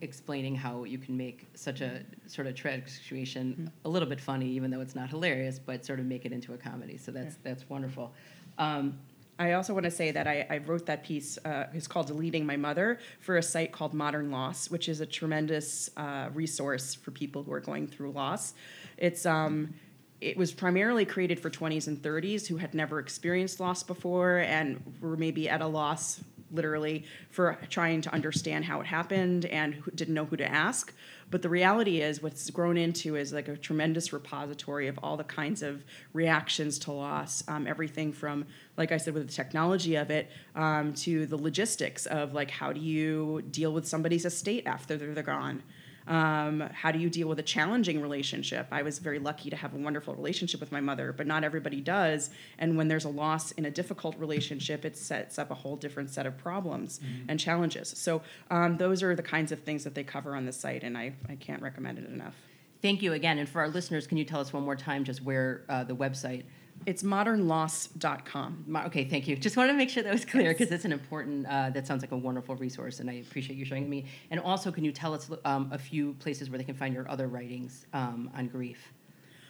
explaining 0.00 0.54
how 0.54 0.84
you 0.84 0.98
can 0.98 1.16
make 1.16 1.46
such 1.54 1.80
a 1.80 2.02
sort 2.26 2.46
of 2.46 2.54
tragic 2.54 2.88
situation 2.88 3.52
mm-hmm. 3.52 3.66
a 3.84 3.88
little 3.88 4.08
bit 4.08 4.20
funny, 4.20 4.48
even 4.48 4.70
though 4.70 4.80
it's 4.80 4.94
not 4.94 5.08
hilarious, 5.08 5.58
but 5.58 5.84
sort 5.84 5.98
of 5.98 6.06
make 6.06 6.24
it 6.24 6.32
into 6.32 6.52
a 6.52 6.56
comedy. 6.56 6.96
So 6.96 7.12
that's 7.12 7.34
yeah. 7.34 7.50
that's 7.50 7.68
wonderful. 7.68 8.12
Um, 8.58 8.98
I 9.38 9.52
also 9.52 9.74
want 9.74 9.84
to 9.84 9.90
say 9.90 10.12
that 10.12 10.26
I, 10.26 10.46
I 10.48 10.58
wrote 10.58 10.86
that 10.86 11.02
piece. 11.02 11.38
Uh, 11.44 11.66
it's 11.72 11.86
called 11.86 12.06
"Deleting 12.06 12.46
My 12.46 12.56
Mother" 12.56 12.98
for 13.20 13.36
a 13.36 13.42
site 13.42 13.72
called 13.72 13.92
Modern 13.92 14.30
Loss, 14.30 14.70
which 14.70 14.88
is 14.88 15.00
a 15.00 15.06
tremendous 15.06 15.90
uh, 15.96 16.28
resource 16.32 16.94
for 16.94 17.10
people 17.10 17.42
who 17.42 17.52
are 17.52 17.60
going 17.60 17.86
through 17.88 18.12
loss. 18.12 18.54
It's 18.96 19.26
um, 19.26 19.74
it 20.20 20.36
was 20.36 20.52
primarily 20.52 21.04
created 21.04 21.40
for 21.40 21.50
20s 21.50 21.86
and 21.88 22.00
30s 22.00 22.46
who 22.46 22.56
had 22.56 22.74
never 22.74 22.98
experienced 22.98 23.60
loss 23.60 23.82
before 23.82 24.38
and 24.38 24.80
were 25.00 25.16
maybe 25.16 25.48
at 25.48 25.60
a 25.60 25.66
loss 25.66 26.20
literally 26.54 27.04
for 27.30 27.58
trying 27.68 28.00
to 28.02 28.12
understand 28.12 28.64
how 28.64 28.80
it 28.80 28.86
happened 28.86 29.44
and 29.46 29.82
didn't 29.94 30.14
know 30.14 30.24
who 30.24 30.36
to 30.36 30.50
ask. 30.50 30.94
But 31.30 31.42
the 31.42 31.48
reality 31.48 32.00
is, 32.00 32.22
what's 32.22 32.48
grown 32.50 32.76
into 32.76 33.16
is 33.16 33.32
like 33.32 33.48
a 33.48 33.56
tremendous 33.56 34.12
repository 34.12 34.88
of 34.88 34.98
all 35.02 35.16
the 35.16 35.24
kinds 35.24 35.62
of 35.62 35.82
reactions 36.12 36.78
to 36.80 36.92
loss, 36.92 37.42
um, 37.48 37.66
everything 37.66 38.12
from, 38.12 38.46
like 38.76 38.92
I 38.92 38.98
said, 38.98 39.14
with 39.14 39.26
the 39.26 39.32
technology 39.32 39.96
of 39.96 40.10
it, 40.10 40.30
um, 40.54 40.94
to 40.94 41.26
the 41.26 41.36
logistics 41.36 42.06
of 42.06 42.34
like 42.34 42.50
how 42.50 42.72
do 42.72 42.80
you 42.80 43.42
deal 43.50 43.72
with 43.72 43.86
somebody's 43.86 44.24
estate 44.24 44.66
after 44.66 44.96
they're, 44.96 45.14
they're 45.14 45.22
gone. 45.22 45.62
Um, 46.06 46.60
how 46.72 46.92
do 46.92 46.98
you 46.98 47.08
deal 47.08 47.28
with 47.28 47.38
a 47.38 47.42
challenging 47.42 48.00
relationship? 48.02 48.66
I 48.70 48.82
was 48.82 48.98
very 48.98 49.18
lucky 49.18 49.50
to 49.50 49.56
have 49.56 49.72
a 49.74 49.78
wonderful 49.78 50.14
relationship 50.14 50.60
with 50.60 50.70
my 50.70 50.80
mother, 50.80 51.12
but 51.12 51.26
not 51.26 51.44
everybody 51.44 51.80
does. 51.80 52.30
And 52.58 52.76
when 52.76 52.88
there's 52.88 53.04
a 53.04 53.10
loss 53.10 53.52
in 53.52 53.64
a 53.64 53.70
difficult 53.70 54.18
relationship, 54.18 54.84
it 54.84 54.96
sets 54.96 55.38
up 55.38 55.50
a 55.50 55.54
whole 55.54 55.76
different 55.76 56.10
set 56.10 56.26
of 56.26 56.36
problems 56.36 56.98
mm-hmm. 56.98 57.30
and 57.30 57.40
challenges. 57.40 57.94
So 57.96 58.22
um, 58.50 58.76
those 58.76 59.02
are 59.02 59.14
the 59.14 59.22
kinds 59.22 59.50
of 59.50 59.60
things 59.60 59.84
that 59.84 59.94
they 59.94 60.04
cover 60.04 60.36
on 60.36 60.44
the 60.44 60.52
site, 60.52 60.82
and 60.82 60.98
I, 60.98 61.14
I 61.28 61.36
can't 61.36 61.62
recommend 61.62 61.98
it 61.98 62.06
enough. 62.06 62.34
Thank 62.82 63.00
you 63.00 63.14
again. 63.14 63.38
And 63.38 63.48
for 63.48 63.60
our 63.60 63.68
listeners, 63.68 64.06
can 64.06 64.18
you 64.18 64.24
tell 64.24 64.40
us 64.40 64.52
one 64.52 64.62
more 64.62 64.76
time 64.76 65.04
just 65.04 65.22
where 65.22 65.62
uh, 65.70 65.84
the 65.84 65.96
website? 65.96 66.44
It's 66.86 67.02
modernloss.com. 67.02 68.82
Okay, 68.86 69.04
thank 69.04 69.26
you. 69.26 69.36
Just 69.36 69.56
wanted 69.56 69.72
to 69.72 69.78
make 69.78 69.88
sure 69.88 70.02
that 70.02 70.12
was 70.12 70.24
clear 70.24 70.52
because 70.52 70.68
yes. 70.68 70.76
it's 70.76 70.84
an 70.84 70.92
important, 70.92 71.46
uh, 71.46 71.70
that 71.70 71.86
sounds 71.86 72.02
like 72.02 72.12
a 72.12 72.16
wonderful 72.16 72.56
resource, 72.56 73.00
and 73.00 73.08
I 73.08 73.14
appreciate 73.14 73.56
you 73.56 73.64
showing 73.64 73.88
me. 73.88 74.04
And 74.30 74.38
also, 74.40 74.70
can 74.70 74.84
you 74.84 74.92
tell 74.92 75.14
us 75.14 75.30
um, 75.44 75.70
a 75.72 75.78
few 75.78 76.12
places 76.14 76.50
where 76.50 76.58
they 76.58 76.64
can 76.64 76.74
find 76.74 76.94
your 76.94 77.08
other 77.08 77.26
writings 77.26 77.86
um, 77.92 78.30
on 78.36 78.48
grief? 78.48 78.92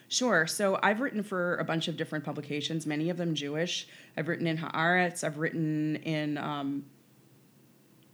Sure. 0.09 0.47
So 0.47 0.79
I've 0.83 1.00
written 1.00 1.23
for 1.23 1.57
a 1.57 1.64
bunch 1.64 1.88
of 1.88 1.97
different 1.97 2.25
publications, 2.25 2.87
many 2.87 3.11
of 3.11 3.17
them 3.17 3.35
Jewish. 3.35 3.88
I've 4.17 4.29
written 4.29 4.47
in 4.47 4.59
Haaretz, 4.59 5.25
I've 5.25 5.38
written 5.38 5.97
in 5.97 6.38
um, 6.38 6.85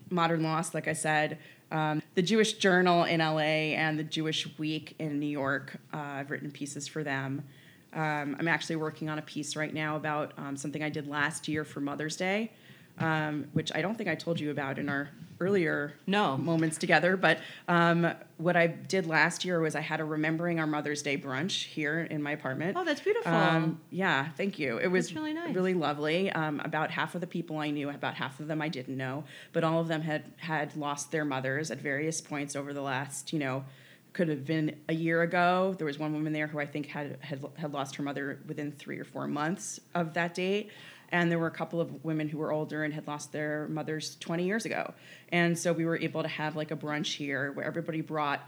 Modern 0.08 0.42
Loss, 0.42 0.72
like 0.72 0.88
I 0.88 0.92
said, 0.94 1.38
um, 1.70 2.02
the 2.14 2.22
Jewish 2.22 2.54
Journal 2.54 3.04
in 3.04 3.20
LA, 3.20 3.74
and 3.76 3.98
the 3.98 4.04
Jewish 4.04 4.58
Week 4.58 4.94
in 4.98 5.20
New 5.20 5.26
York. 5.26 5.76
Uh, 5.92 5.98
I've 5.98 6.30
written 6.30 6.50
pieces 6.50 6.88
for 6.88 7.04
them. 7.04 7.44
Um, 7.92 8.36
I'm 8.38 8.48
actually 8.48 8.76
working 8.76 9.08
on 9.08 9.18
a 9.18 9.22
piece 9.22 9.56
right 9.56 9.72
now 9.74 9.96
about 9.96 10.32
um, 10.38 10.56
something 10.56 10.82
I 10.82 10.90
did 10.90 11.06
last 11.08 11.48
year 11.48 11.64
for 11.64 11.80
Mother's 11.80 12.16
Day, 12.16 12.52
um, 12.98 13.46
which 13.52 13.72
I 13.74 13.82
don't 13.82 13.96
think 13.96 14.08
I 14.08 14.14
told 14.14 14.38
you 14.38 14.50
about 14.50 14.78
in 14.78 14.88
our 14.88 15.08
earlier 15.40 15.94
No. 16.06 16.36
moments 16.36 16.76
together, 16.76 17.16
but 17.16 17.38
um, 17.66 18.12
what 18.36 18.56
I 18.56 18.66
did 18.66 19.06
last 19.06 19.42
year 19.42 19.58
was 19.58 19.74
I 19.74 19.80
had 19.80 19.98
a 19.98 20.04
remembering 20.04 20.60
our 20.60 20.66
Mother's 20.66 21.00
Day 21.00 21.16
brunch 21.16 21.64
here 21.64 22.00
in 22.02 22.22
my 22.22 22.32
apartment. 22.32 22.76
Oh, 22.78 22.84
that's 22.84 23.00
beautiful. 23.00 23.32
Um, 23.32 23.80
yeah, 23.90 24.28
thank 24.36 24.58
you. 24.58 24.76
It 24.78 24.88
was 24.88 25.06
That's 25.06 25.16
really 25.16 25.32
nice. 25.32 25.54
really 25.54 25.72
lovely. 25.72 26.30
Um, 26.30 26.60
about 26.60 26.90
half 26.90 27.14
of 27.14 27.22
the 27.22 27.26
people 27.26 27.56
I 27.58 27.70
knew, 27.70 27.88
about 27.88 28.14
half 28.16 28.38
of 28.38 28.48
them 28.48 28.60
I 28.60 28.68
didn't 28.68 28.98
know, 28.98 29.24
but 29.54 29.64
all 29.64 29.80
of 29.80 29.88
them 29.88 30.02
had 30.02 30.24
had 30.36 30.76
lost 30.76 31.10
their 31.10 31.24
mothers 31.24 31.70
at 31.70 31.78
various 31.78 32.20
points 32.20 32.54
over 32.54 32.74
the 32.74 32.82
last, 32.82 33.32
you 33.32 33.38
know, 33.38 33.64
could 34.12 34.28
have 34.28 34.44
been 34.44 34.76
a 34.88 34.94
year 34.94 35.22
ago. 35.22 35.74
There 35.78 35.86
was 35.86 35.98
one 35.98 36.12
woman 36.12 36.32
there 36.32 36.46
who 36.46 36.58
I 36.58 36.66
think 36.66 36.86
had 36.86 37.18
had, 37.20 37.44
had 37.56 37.72
lost 37.72 37.96
her 37.96 38.02
mother 38.02 38.40
within 38.46 38.72
three 38.72 38.98
or 38.98 39.04
four 39.04 39.26
months 39.26 39.80
of 39.94 40.14
that 40.14 40.34
date. 40.34 40.70
And 41.12 41.30
there 41.30 41.38
were 41.38 41.48
a 41.48 41.52
couple 41.52 41.80
of 41.80 42.04
women 42.04 42.28
who 42.28 42.38
were 42.38 42.52
older 42.52 42.84
and 42.84 42.94
had 42.94 43.08
lost 43.08 43.32
their 43.32 43.66
mothers 43.68 44.16
20 44.20 44.44
years 44.44 44.64
ago. 44.64 44.94
And 45.32 45.58
so 45.58 45.72
we 45.72 45.84
were 45.84 45.98
able 45.98 46.22
to 46.22 46.28
have 46.28 46.54
like 46.54 46.70
a 46.70 46.76
brunch 46.76 47.16
here 47.16 47.50
where 47.52 47.64
everybody 47.64 48.00
brought 48.00 48.46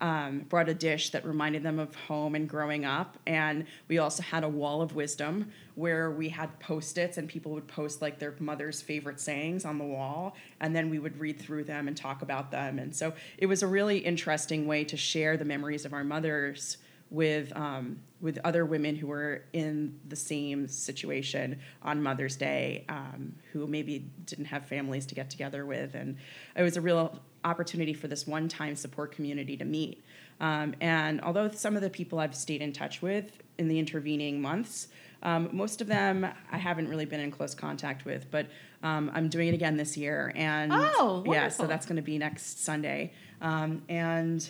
um, 0.00 0.40
brought 0.48 0.68
a 0.68 0.74
dish 0.74 1.10
that 1.10 1.24
reminded 1.24 1.62
them 1.62 1.78
of 1.78 1.94
home 1.94 2.34
and 2.34 2.48
growing 2.48 2.84
up. 2.84 3.18
And 3.26 3.66
we 3.88 3.98
also 3.98 4.22
had 4.22 4.44
a 4.44 4.48
wall 4.48 4.82
of 4.82 4.94
wisdom 4.94 5.50
where 5.74 6.10
we 6.10 6.28
had 6.28 6.58
post 6.60 6.98
its 6.98 7.18
and 7.18 7.28
people 7.28 7.52
would 7.52 7.66
post 7.66 8.02
like 8.02 8.18
their 8.18 8.34
mother's 8.38 8.80
favorite 8.80 9.20
sayings 9.20 9.64
on 9.64 9.78
the 9.78 9.84
wall. 9.84 10.36
And 10.60 10.74
then 10.74 10.90
we 10.90 10.98
would 10.98 11.18
read 11.18 11.38
through 11.38 11.64
them 11.64 11.88
and 11.88 11.96
talk 11.96 12.22
about 12.22 12.50
them. 12.50 12.78
And 12.78 12.94
so 12.94 13.12
it 13.38 13.46
was 13.46 13.62
a 13.62 13.66
really 13.66 13.98
interesting 13.98 14.66
way 14.66 14.84
to 14.84 14.96
share 14.96 15.36
the 15.36 15.44
memories 15.44 15.84
of 15.84 15.92
our 15.92 16.04
mothers 16.04 16.78
with 17.10 17.54
um, 17.56 18.00
with 18.20 18.38
other 18.44 18.66
women 18.66 18.96
who 18.96 19.06
were 19.06 19.44
in 19.52 19.98
the 20.08 20.16
same 20.16 20.66
situation 20.66 21.60
on 21.82 22.02
Mother's 22.02 22.36
Day, 22.36 22.84
um, 22.88 23.34
who 23.52 23.66
maybe 23.66 24.10
didn't 24.24 24.46
have 24.46 24.66
families 24.66 25.06
to 25.06 25.14
get 25.14 25.30
together 25.30 25.64
with, 25.64 25.94
and 25.94 26.16
it 26.56 26.62
was 26.62 26.76
a 26.76 26.80
real 26.80 27.18
opportunity 27.44 27.94
for 27.94 28.08
this 28.08 28.26
one-time 28.26 28.74
support 28.74 29.12
community 29.12 29.56
to 29.56 29.64
meet. 29.64 30.02
Um, 30.40 30.74
and 30.80 31.20
although 31.20 31.48
some 31.50 31.76
of 31.76 31.82
the 31.82 31.90
people 31.90 32.18
I've 32.18 32.34
stayed 32.34 32.62
in 32.62 32.72
touch 32.72 33.00
with 33.00 33.30
in 33.58 33.68
the 33.68 33.78
intervening 33.78 34.42
months, 34.42 34.88
um, 35.22 35.48
most 35.52 35.80
of 35.80 35.86
them 35.86 36.26
I 36.50 36.58
haven't 36.58 36.88
really 36.88 37.04
been 37.04 37.20
in 37.20 37.30
close 37.30 37.54
contact 37.54 38.04
with, 38.04 38.30
but 38.30 38.46
um, 38.82 39.10
I'm 39.14 39.28
doing 39.28 39.48
it 39.48 39.54
again 39.54 39.76
this 39.76 39.96
year. 39.96 40.32
And 40.36 40.72
Oh, 40.74 41.24
yeah, 41.26 41.48
so 41.48 41.66
that's 41.66 41.86
going 41.86 41.96
to 41.96 42.02
be 42.02 42.18
next 42.18 42.64
Sunday. 42.64 43.12
Um, 43.40 43.82
and 43.88 44.48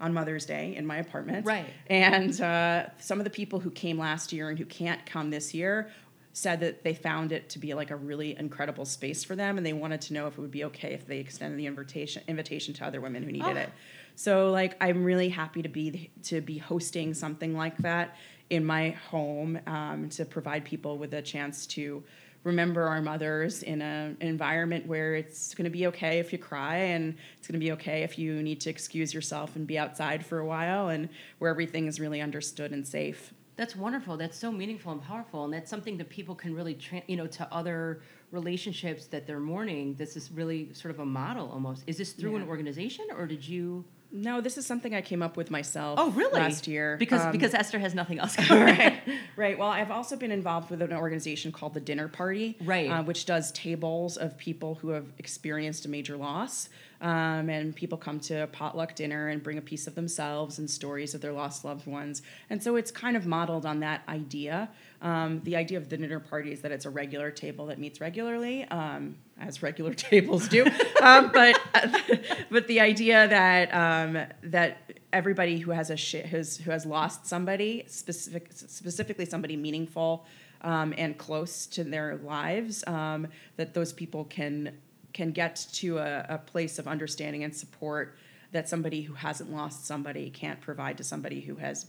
on 0.00 0.12
Mother's 0.14 0.46
Day 0.46 0.74
in 0.76 0.86
my 0.86 0.96
apartment. 0.96 1.46
Right. 1.46 1.66
And 1.88 2.38
uh, 2.40 2.86
some 2.98 3.18
of 3.20 3.24
the 3.24 3.30
people 3.30 3.60
who 3.60 3.70
came 3.70 3.98
last 3.98 4.32
year 4.32 4.48
and 4.48 4.58
who 4.58 4.64
can't 4.64 5.04
come 5.06 5.30
this 5.30 5.52
year 5.54 5.90
said 6.32 6.60
that 6.60 6.84
they 6.84 6.94
found 6.94 7.32
it 7.32 7.48
to 7.50 7.58
be 7.58 7.74
like 7.74 7.90
a 7.90 7.96
really 7.96 8.36
incredible 8.38 8.84
space 8.84 9.24
for 9.24 9.34
them 9.34 9.56
and 9.56 9.66
they 9.66 9.72
wanted 9.72 10.00
to 10.00 10.14
know 10.14 10.28
if 10.28 10.38
it 10.38 10.40
would 10.40 10.50
be 10.52 10.62
okay 10.64 10.92
if 10.94 11.04
they 11.06 11.18
extended 11.18 11.58
the 11.58 11.66
invitation 11.66 12.22
invitation 12.28 12.72
to 12.72 12.84
other 12.84 13.00
women 13.00 13.22
who 13.24 13.32
needed 13.32 13.56
Oh. 13.56 13.60
it. 13.60 13.70
So 14.14 14.50
like 14.52 14.76
I'm 14.80 15.02
really 15.02 15.28
happy 15.28 15.60
to 15.62 15.68
be 15.68 16.10
to 16.24 16.40
be 16.40 16.56
hosting 16.58 17.14
something 17.14 17.56
like 17.56 17.76
that 17.78 18.16
in 18.48 18.64
my 18.64 18.90
home 19.10 19.58
um, 19.66 20.08
to 20.10 20.24
provide 20.24 20.64
people 20.64 20.98
with 20.98 21.14
a 21.14 21.22
chance 21.22 21.66
to 21.66 22.02
remember 22.44 22.84
our 22.84 23.02
mothers 23.02 23.62
in 23.62 23.82
a, 23.82 24.14
an 24.20 24.26
environment 24.26 24.86
where 24.86 25.14
it's 25.14 25.54
going 25.54 25.64
to 25.64 25.70
be 25.70 25.86
okay 25.86 26.18
if 26.18 26.32
you 26.32 26.38
cry 26.38 26.76
and 26.76 27.14
it's 27.38 27.46
going 27.46 27.60
to 27.60 27.64
be 27.64 27.72
okay 27.72 28.02
if 28.02 28.18
you 28.18 28.42
need 28.42 28.60
to 28.60 28.70
excuse 28.70 29.12
yourself 29.12 29.56
and 29.56 29.66
be 29.66 29.78
outside 29.78 30.24
for 30.24 30.38
a 30.38 30.46
while 30.46 30.88
and 30.88 31.08
where 31.38 31.50
everything 31.50 31.86
is 31.86 32.00
really 32.00 32.20
understood 32.20 32.72
and 32.72 32.86
safe. 32.86 33.34
That's 33.56 33.76
wonderful. 33.76 34.16
That's 34.16 34.38
so 34.38 34.50
meaningful 34.50 34.92
and 34.92 35.02
powerful, 35.02 35.44
and 35.44 35.52
that's 35.52 35.68
something 35.68 35.98
that 35.98 36.08
people 36.08 36.34
can 36.34 36.54
really, 36.54 36.72
tra- 36.72 37.02
you 37.06 37.16
know, 37.16 37.26
to 37.26 37.46
other 37.52 38.00
relationships 38.30 39.06
that 39.08 39.26
they're 39.26 39.38
mourning. 39.38 39.94
This 39.96 40.16
is 40.16 40.30
really 40.32 40.72
sort 40.72 40.94
of 40.94 41.00
a 41.00 41.04
model 41.04 41.50
almost. 41.52 41.84
Is 41.86 41.98
this 41.98 42.12
through 42.12 42.36
an 42.36 42.48
organization, 42.48 43.08
or 43.14 43.26
did 43.26 43.46
you? 43.46 43.84
No, 44.12 44.40
this 44.40 44.58
is 44.58 44.66
something 44.66 44.94
I 44.94 45.02
came 45.02 45.22
up 45.22 45.36
with 45.36 45.50
myself. 45.50 45.98
Oh, 46.00 46.10
really? 46.10 46.40
Last 46.40 46.66
year 46.66 46.96
because 46.98 47.20
Um, 47.22 47.32
because 47.32 47.54
Esther 47.54 47.78
has 47.78 47.94
nothing 47.94 48.18
else 48.18 48.34
going. 48.48 48.60
right, 48.64 49.00
right. 49.36 49.58
Well, 49.58 49.68
I've 49.68 49.90
also 49.92 50.16
been 50.16 50.32
involved 50.32 50.70
with 50.70 50.82
an 50.82 50.92
organization 50.92 51.52
called 51.52 51.74
the 51.74 51.80
Dinner 51.80 52.08
Party, 52.08 52.56
Right. 52.64 52.90
uh, 52.90 53.02
which 53.04 53.24
does 53.26 53.52
tables 53.52 54.16
of 54.16 54.36
people 54.36 54.74
who 54.76 54.88
have 54.88 55.06
experienced 55.18 55.84
a 55.86 55.88
major 55.88 56.16
loss, 56.16 56.68
um, 57.00 57.48
and 57.48 57.74
people 57.74 57.96
come 57.98 58.18
to 58.20 58.42
a 58.42 58.46
potluck 58.48 58.94
dinner 58.96 59.28
and 59.28 59.42
bring 59.42 59.58
a 59.58 59.62
piece 59.62 59.86
of 59.86 59.94
themselves 59.94 60.58
and 60.58 60.68
stories 60.68 61.14
of 61.14 61.20
their 61.20 61.32
lost 61.32 61.64
loved 61.64 61.86
ones, 61.86 62.22
and 62.50 62.62
so 62.62 62.76
it's 62.76 62.90
kind 62.90 63.16
of 63.16 63.26
modeled 63.26 63.64
on 63.64 63.80
that 63.80 64.02
idea. 64.08 64.68
Um, 65.02 65.40
the 65.44 65.56
idea 65.56 65.78
of 65.78 65.88
the 65.88 65.96
dinner 65.96 66.20
party 66.20 66.52
is 66.52 66.60
that 66.60 66.72
it's 66.72 66.84
a 66.84 66.90
regular 66.90 67.30
table 67.30 67.66
that 67.66 67.78
meets 67.78 68.00
regularly, 68.00 68.64
um, 68.66 69.16
as 69.40 69.62
regular 69.62 69.94
tables 70.10 70.46
do, 70.48 70.66
um, 71.00 71.30
but 71.32 71.58
but 72.50 72.66
the 72.66 72.80
idea 72.80 73.26
that 73.28 73.74
um, 73.74 74.26
that 74.42 74.92
everybody 75.12 75.58
who 75.58 75.70
has 75.70 75.90
a 75.90 75.96
who's, 76.26 76.58
who 76.58 76.70
has 76.70 76.84
lost 76.84 77.26
somebody 77.26 77.84
specific 77.86 78.48
specifically 78.52 79.24
somebody 79.24 79.56
meaningful 79.56 80.26
um, 80.62 80.92
and 80.98 81.16
close 81.16 81.66
to 81.66 81.82
their 81.82 82.16
lives 82.16 82.84
um, 82.86 83.26
that 83.56 83.72
those 83.72 83.92
people 83.92 84.24
can 84.24 84.76
can 85.12 85.32
get 85.32 85.66
to 85.72 85.98
a, 85.98 86.26
a 86.28 86.38
place 86.38 86.78
of 86.78 86.86
understanding 86.86 87.42
and 87.42 87.56
support 87.56 88.16
that 88.52 88.68
somebody 88.68 89.02
who 89.02 89.14
hasn't 89.14 89.50
lost 89.50 89.86
somebody 89.86 90.30
can't 90.30 90.60
provide 90.60 90.98
to 90.98 91.04
somebody 91.04 91.40
who 91.40 91.56
has 91.56 91.86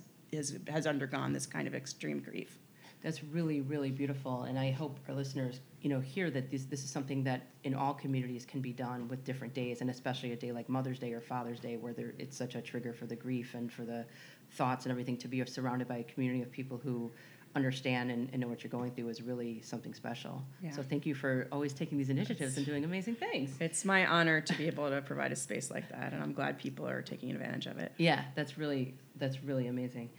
has 0.67 0.87
undergone 0.87 1.33
this 1.33 1.45
kind 1.45 1.67
of 1.67 1.75
extreme 1.75 2.19
grief. 2.19 2.57
That's 3.03 3.23
really, 3.23 3.61
really 3.61 3.89
beautiful, 3.89 4.43
and 4.43 4.59
I 4.59 4.71
hope 4.71 4.99
our 5.07 5.15
listeners, 5.15 5.59
you 5.81 5.89
know, 5.89 5.99
hear 5.99 6.29
that 6.29 6.51
this 6.51 6.65
this 6.65 6.83
is 6.83 6.89
something 6.89 7.23
that 7.23 7.47
in 7.63 7.73
all 7.73 7.93
communities 7.93 8.45
can 8.45 8.61
be 8.61 8.73
done 8.73 9.07
with 9.07 9.23
different 9.23 9.53
days, 9.53 9.81
and 9.81 9.89
especially 9.89 10.33
a 10.33 10.35
day 10.35 10.51
like 10.51 10.69
Mother's 10.69 10.99
Day 10.99 11.13
or 11.13 11.21
Father's 11.21 11.59
Day, 11.59 11.77
where 11.77 11.93
there 11.93 12.13
it's 12.19 12.37
such 12.37 12.55
a 12.55 12.61
trigger 12.61 12.93
for 12.93 13.07
the 13.07 13.15
grief 13.15 13.55
and 13.55 13.71
for 13.71 13.83
the 13.83 14.05
thoughts 14.51 14.85
and 14.85 14.91
everything. 14.91 15.17
To 15.17 15.27
be 15.27 15.43
surrounded 15.45 15.87
by 15.87 15.97
a 15.97 16.03
community 16.03 16.43
of 16.43 16.51
people 16.51 16.77
who 16.77 17.11
understand 17.55 18.11
and, 18.11 18.29
and 18.31 18.41
know 18.41 18.47
what 18.47 18.63
you're 18.63 18.71
going 18.71 18.91
through 18.91 19.09
is 19.09 19.21
really 19.21 19.61
something 19.61 19.93
special. 19.93 20.41
Yeah. 20.63 20.71
So 20.71 20.81
thank 20.81 21.05
you 21.05 21.13
for 21.13 21.47
always 21.51 21.73
taking 21.73 21.97
these 21.97 22.09
initiatives 22.09 22.55
and 22.57 22.65
doing 22.65 22.85
amazing 22.85 23.15
things. 23.15 23.51
It's 23.59 23.83
my 23.83 24.05
honor 24.05 24.41
to 24.41 24.53
be 24.53 24.67
able 24.67 24.89
to 24.89 25.01
provide 25.01 25.31
a 25.31 25.35
space 25.35 25.71
like 25.71 25.89
that, 25.89 26.13
and 26.13 26.21
I'm 26.21 26.33
glad 26.33 26.59
people 26.59 26.87
are 26.87 27.01
taking 27.01 27.31
advantage 27.31 27.65
of 27.65 27.77
it. 27.77 27.91
Yeah, 27.97 28.23
that's 28.35 28.57
really 28.57 28.93
that's 29.15 29.43
really 29.43 29.67
amazing. 29.67 30.09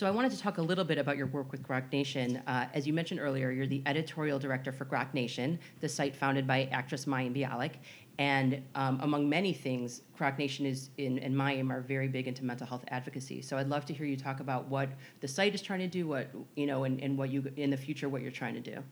So 0.00 0.06
I 0.06 0.10
wanted 0.10 0.32
to 0.32 0.40
talk 0.40 0.56
a 0.56 0.62
little 0.62 0.84
bit 0.84 0.96
about 0.96 1.18
your 1.18 1.26
work 1.26 1.52
with 1.52 1.62
Grok 1.62 1.92
Nation. 1.92 2.38
Uh, 2.46 2.66
as 2.72 2.86
you 2.86 2.92
mentioned 2.94 3.20
earlier, 3.20 3.50
you're 3.50 3.66
the 3.66 3.82
editorial 3.84 4.38
director 4.38 4.72
for 4.72 4.86
Grok 4.86 5.12
Nation, 5.12 5.58
the 5.80 5.90
site 5.90 6.16
founded 6.16 6.46
by 6.46 6.70
actress 6.72 7.04
Mayim 7.04 7.36
Bialik. 7.36 7.72
And 8.18 8.62
um, 8.74 8.98
among 9.02 9.28
many 9.28 9.52
things, 9.52 10.00
Grok 10.18 10.38
Nation 10.38 10.64
is 10.64 10.88
in, 10.96 11.18
and 11.18 11.36
Mayim 11.36 11.70
are 11.70 11.82
very 11.82 12.08
big 12.08 12.28
into 12.28 12.46
mental 12.46 12.66
health 12.66 12.82
advocacy. 12.88 13.42
So 13.42 13.58
I'd 13.58 13.68
love 13.68 13.84
to 13.84 13.92
hear 13.92 14.06
you 14.06 14.16
talk 14.16 14.40
about 14.40 14.68
what 14.68 14.88
the 15.20 15.28
site 15.28 15.54
is 15.54 15.60
trying 15.60 15.80
to 15.80 15.86
do, 15.86 16.08
what 16.08 16.30
you 16.56 16.64
know, 16.64 16.84
and, 16.84 16.98
and 17.02 17.18
what 17.18 17.28
you 17.28 17.52
in 17.58 17.68
the 17.68 17.76
future 17.76 18.08
what 18.08 18.22
you're 18.22 18.30
trying 18.30 18.54
to 18.54 18.60
do. 18.60 18.82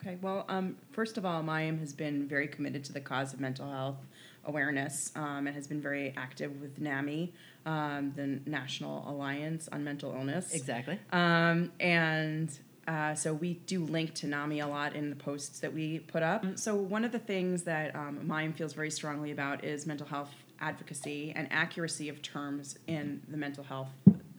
Okay, 0.00 0.16
well, 0.22 0.46
um, 0.48 0.76
first 0.92 1.18
of 1.18 1.26
all, 1.26 1.42
Mayim 1.42 1.78
has 1.80 1.92
been 1.92 2.26
very 2.26 2.48
committed 2.48 2.84
to 2.84 2.92
the 2.92 3.00
cause 3.00 3.34
of 3.34 3.40
mental 3.40 3.70
health 3.70 3.98
awareness 4.46 5.12
um, 5.14 5.46
and 5.46 5.54
has 5.54 5.66
been 5.66 5.82
very 5.82 6.14
active 6.16 6.58
with 6.62 6.80
NAMI, 6.80 7.34
um, 7.66 8.12
the 8.16 8.40
National 8.50 9.04
Alliance 9.06 9.68
on 9.70 9.84
Mental 9.84 10.14
Illness. 10.14 10.54
Exactly. 10.54 10.98
Um, 11.12 11.70
and 11.80 12.50
uh, 12.88 13.14
so 13.14 13.34
we 13.34 13.54
do 13.66 13.84
link 13.84 14.14
to 14.14 14.26
NAMI 14.26 14.60
a 14.60 14.66
lot 14.66 14.96
in 14.96 15.10
the 15.10 15.16
posts 15.16 15.60
that 15.60 15.74
we 15.74 15.98
put 15.98 16.22
up. 16.22 16.46
So 16.58 16.74
one 16.74 17.04
of 17.04 17.12
the 17.12 17.18
things 17.18 17.64
that 17.64 17.94
um, 17.94 18.20
Mayim 18.26 18.54
feels 18.54 18.72
very 18.72 18.90
strongly 18.90 19.32
about 19.32 19.64
is 19.64 19.86
mental 19.86 20.06
health 20.06 20.30
advocacy 20.62 21.34
and 21.36 21.46
accuracy 21.50 22.08
of 22.08 22.22
terms 22.22 22.78
in 22.86 23.20
the 23.28 23.36
mental 23.36 23.64
health 23.64 23.90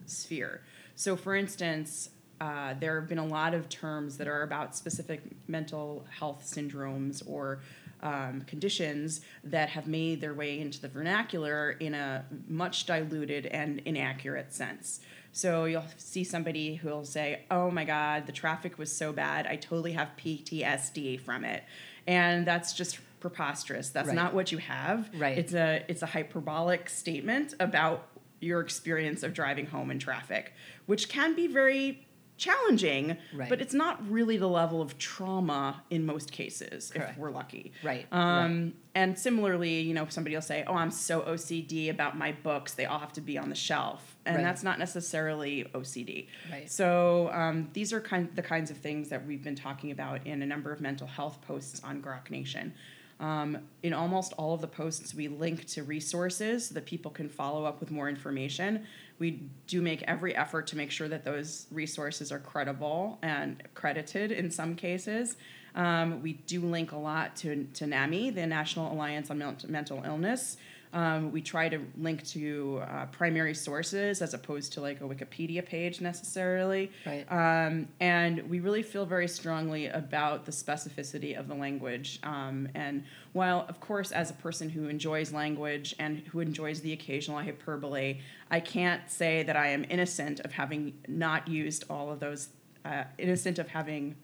sphere. 0.06 0.62
So, 0.96 1.16
for 1.16 1.36
instance, 1.36 2.10
uh, 2.42 2.74
there 2.80 2.98
have 2.98 3.08
been 3.08 3.18
a 3.20 3.24
lot 3.24 3.54
of 3.54 3.68
terms 3.68 4.16
that 4.18 4.26
are 4.26 4.42
about 4.42 4.74
specific 4.74 5.20
mental 5.46 6.04
health 6.18 6.42
syndromes 6.44 7.22
or 7.30 7.60
um, 8.02 8.40
conditions 8.48 9.20
that 9.44 9.68
have 9.68 9.86
made 9.86 10.20
their 10.20 10.34
way 10.34 10.58
into 10.58 10.80
the 10.80 10.88
vernacular 10.88 11.70
in 11.78 11.94
a 11.94 12.24
much 12.48 12.84
diluted 12.84 13.46
and 13.46 13.80
inaccurate 13.84 14.52
sense. 14.52 14.98
So 15.32 15.66
you'll 15.66 15.84
see 15.98 16.24
somebody 16.24 16.74
who'll 16.74 17.04
say, 17.04 17.42
"Oh 17.48 17.70
my 17.70 17.84
God, 17.84 18.26
the 18.26 18.32
traffic 18.32 18.76
was 18.76 18.90
so 18.94 19.12
bad. 19.12 19.46
I 19.46 19.54
totally 19.54 19.92
have 19.92 20.08
PTSD 20.16 21.20
from 21.20 21.44
it," 21.44 21.62
and 22.08 22.44
that's 22.44 22.72
just 22.72 22.98
preposterous. 23.20 23.90
That's 23.90 24.08
Right. 24.08 24.16
not 24.16 24.34
what 24.34 24.50
you 24.50 24.58
have. 24.58 25.08
Right. 25.16 25.38
It's 25.38 25.54
a 25.54 25.84
it's 25.86 26.02
a 26.02 26.06
hyperbolic 26.06 26.88
statement 26.88 27.54
about 27.60 28.08
your 28.40 28.60
experience 28.60 29.22
of 29.22 29.32
driving 29.32 29.66
home 29.66 29.92
in 29.92 30.00
traffic, 30.00 30.52
which 30.86 31.08
can 31.08 31.36
be 31.36 31.46
very 31.46 32.04
challenging, 32.36 33.16
Right. 33.32 33.48
but 33.48 33.60
it's 33.60 33.74
not 33.74 34.08
really 34.10 34.36
the 34.36 34.48
level 34.48 34.80
of 34.82 34.98
trauma 34.98 35.82
in 35.90 36.04
most 36.04 36.32
cases 36.32 36.90
Correct. 36.90 37.12
if 37.12 37.18
we're 37.18 37.30
lucky. 37.30 37.72
Right, 37.82 38.06
Um, 38.12 38.74
And 38.94 39.18
similarly, 39.18 39.80
you 39.80 39.94
know, 39.94 40.06
somebody 40.10 40.34
will 40.36 40.42
say, 40.42 40.64
"Oh, 40.66 40.74
I'm 40.74 40.90
so 40.90 41.22
OCD 41.22 41.88
about 41.88 42.18
my 42.18 42.32
books; 42.32 42.74
they 42.74 42.84
all 42.84 42.98
have 42.98 43.12
to 43.14 43.22
be 43.22 43.38
on 43.38 43.48
the 43.48 43.54
shelf," 43.54 44.16
and 44.26 44.36
Right. 44.36 44.42
that's 44.42 44.62
not 44.62 44.78
necessarily 44.78 45.64
OCD. 45.74 46.28
Right. 46.50 46.70
So 46.70 47.30
um, 47.32 47.70
these 47.72 47.92
are 47.94 48.00
kind 48.02 48.28
the 48.34 48.42
kinds 48.42 48.70
of 48.70 48.76
things 48.76 49.08
that 49.08 49.26
we've 49.26 49.42
been 49.42 49.54
talking 49.56 49.90
about 49.92 50.26
in 50.26 50.42
a 50.42 50.46
number 50.46 50.72
of 50.72 50.80
mental 50.82 51.06
health 51.06 51.40
posts 51.40 51.80
on 51.82 52.02
Grok 52.02 52.30
Nation. 52.30 52.74
Um, 53.18 53.58
in 53.84 53.92
almost 53.94 54.32
all 54.34 54.52
of 54.52 54.60
the 54.60 54.66
posts, 54.66 55.14
we 55.14 55.28
link 55.28 55.64
to 55.68 55.84
resources 55.84 56.66
so 56.66 56.74
that 56.74 56.84
people 56.86 57.10
can 57.12 57.28
follow 57.28 57.64
up 57.64 57.78
with 57.80 57.90
more 57.90 58.08
information. 58.10 58.84
We 59.22 59.38
do 59.68 59.80
make 59.80 60.02
every 60.08 60.34
effort 60.34 60.66
to 60.66 60.76
make 60.76 60.90
sure 60.90 61.06
that 61.06 61.24
those 61.24 61.68
resources 61.70 62.32
are 62.32 62.40
credible 62.40 63.20
and 63.22 63.62
credited 63.72 64.32
in 64.32 64.50
some 64.50 64.74
cases. 64.74 65.36
Um, 65.76 66.22
we 66.22 66.32
do 66.32 66.60
link 66.60 66.90
a 66.90 66.96
lot 66.96 67.36
to, 67.36 67.68
to 67.74 67.86
NAMI, 67.86 68.30
the 68.30 68.44
National 68.46 68.92
Alliance 68.92 69.30
on 69.30 69.38
Mental 69.68 70.02
Illness. 70.04 70.56
Um, 70.92 71.32
we 71.32 71.40
try 71.40 71.68
to 71.70 71.80
link 71.96 72.26
to 72.28 72.82
uh, 72.86 73.06
primary 73.06 73.54
sources 73.54 74.20
as 74.20 74.34
opposed 74.34 74.74
to 74.74 74.82
like 74.82 75.00
a 75.00 75.04
Wikipedia 75.04 75.64
page 75.64 76.00
necessarily. 76.00 76.90
Right. 77.06 77.24
Um, 77.30 77.88
and 78.00 78.48
we 78.50 78.60
really 78.60 78.82
feel 78.82 79.06
very 79.06 79.28
strongly 79.28 79.86
about 79.86 80.44
the 80.44 80.52
specificity 80.52 81.38
of 81.38 81.48
the 81.48 81.54
language. 81.54 82.20
Um, 82.22 82.68
and 82.74 83.04
while, 83.32 83.64
of 83.68 83.80
course, 83.80 84.12
as 84.12 84.30
a 84.30 84.34
person 84.34 84.68
who 84.68 84.88
enjoys 84.88 85.32
language 85.32 85.94
and 85.98 86.18
who 86.18 86.40
enjoys 86.40 86.82
the 86.82 86.92
occasional 86.92 87.38
hyperbole, 87.38 88.20
I 88.50 88.60
can't 88.60 89.10
say 89.10 89.42
that 89.44 89.56
I 89.56 89.68
am 89.68 89.86
innocent 89.88 90.40
of 90.40 90.52
having 90.52 90.92
not 91.08 91.48
used 91.48 91.84
all 91.88 92.10
of 92.10 92.20
those, 92.20 92.50
uh, 92.84 93.04
innocent 93.18 93.58
of 93.58 93.68
having 93.68 94.16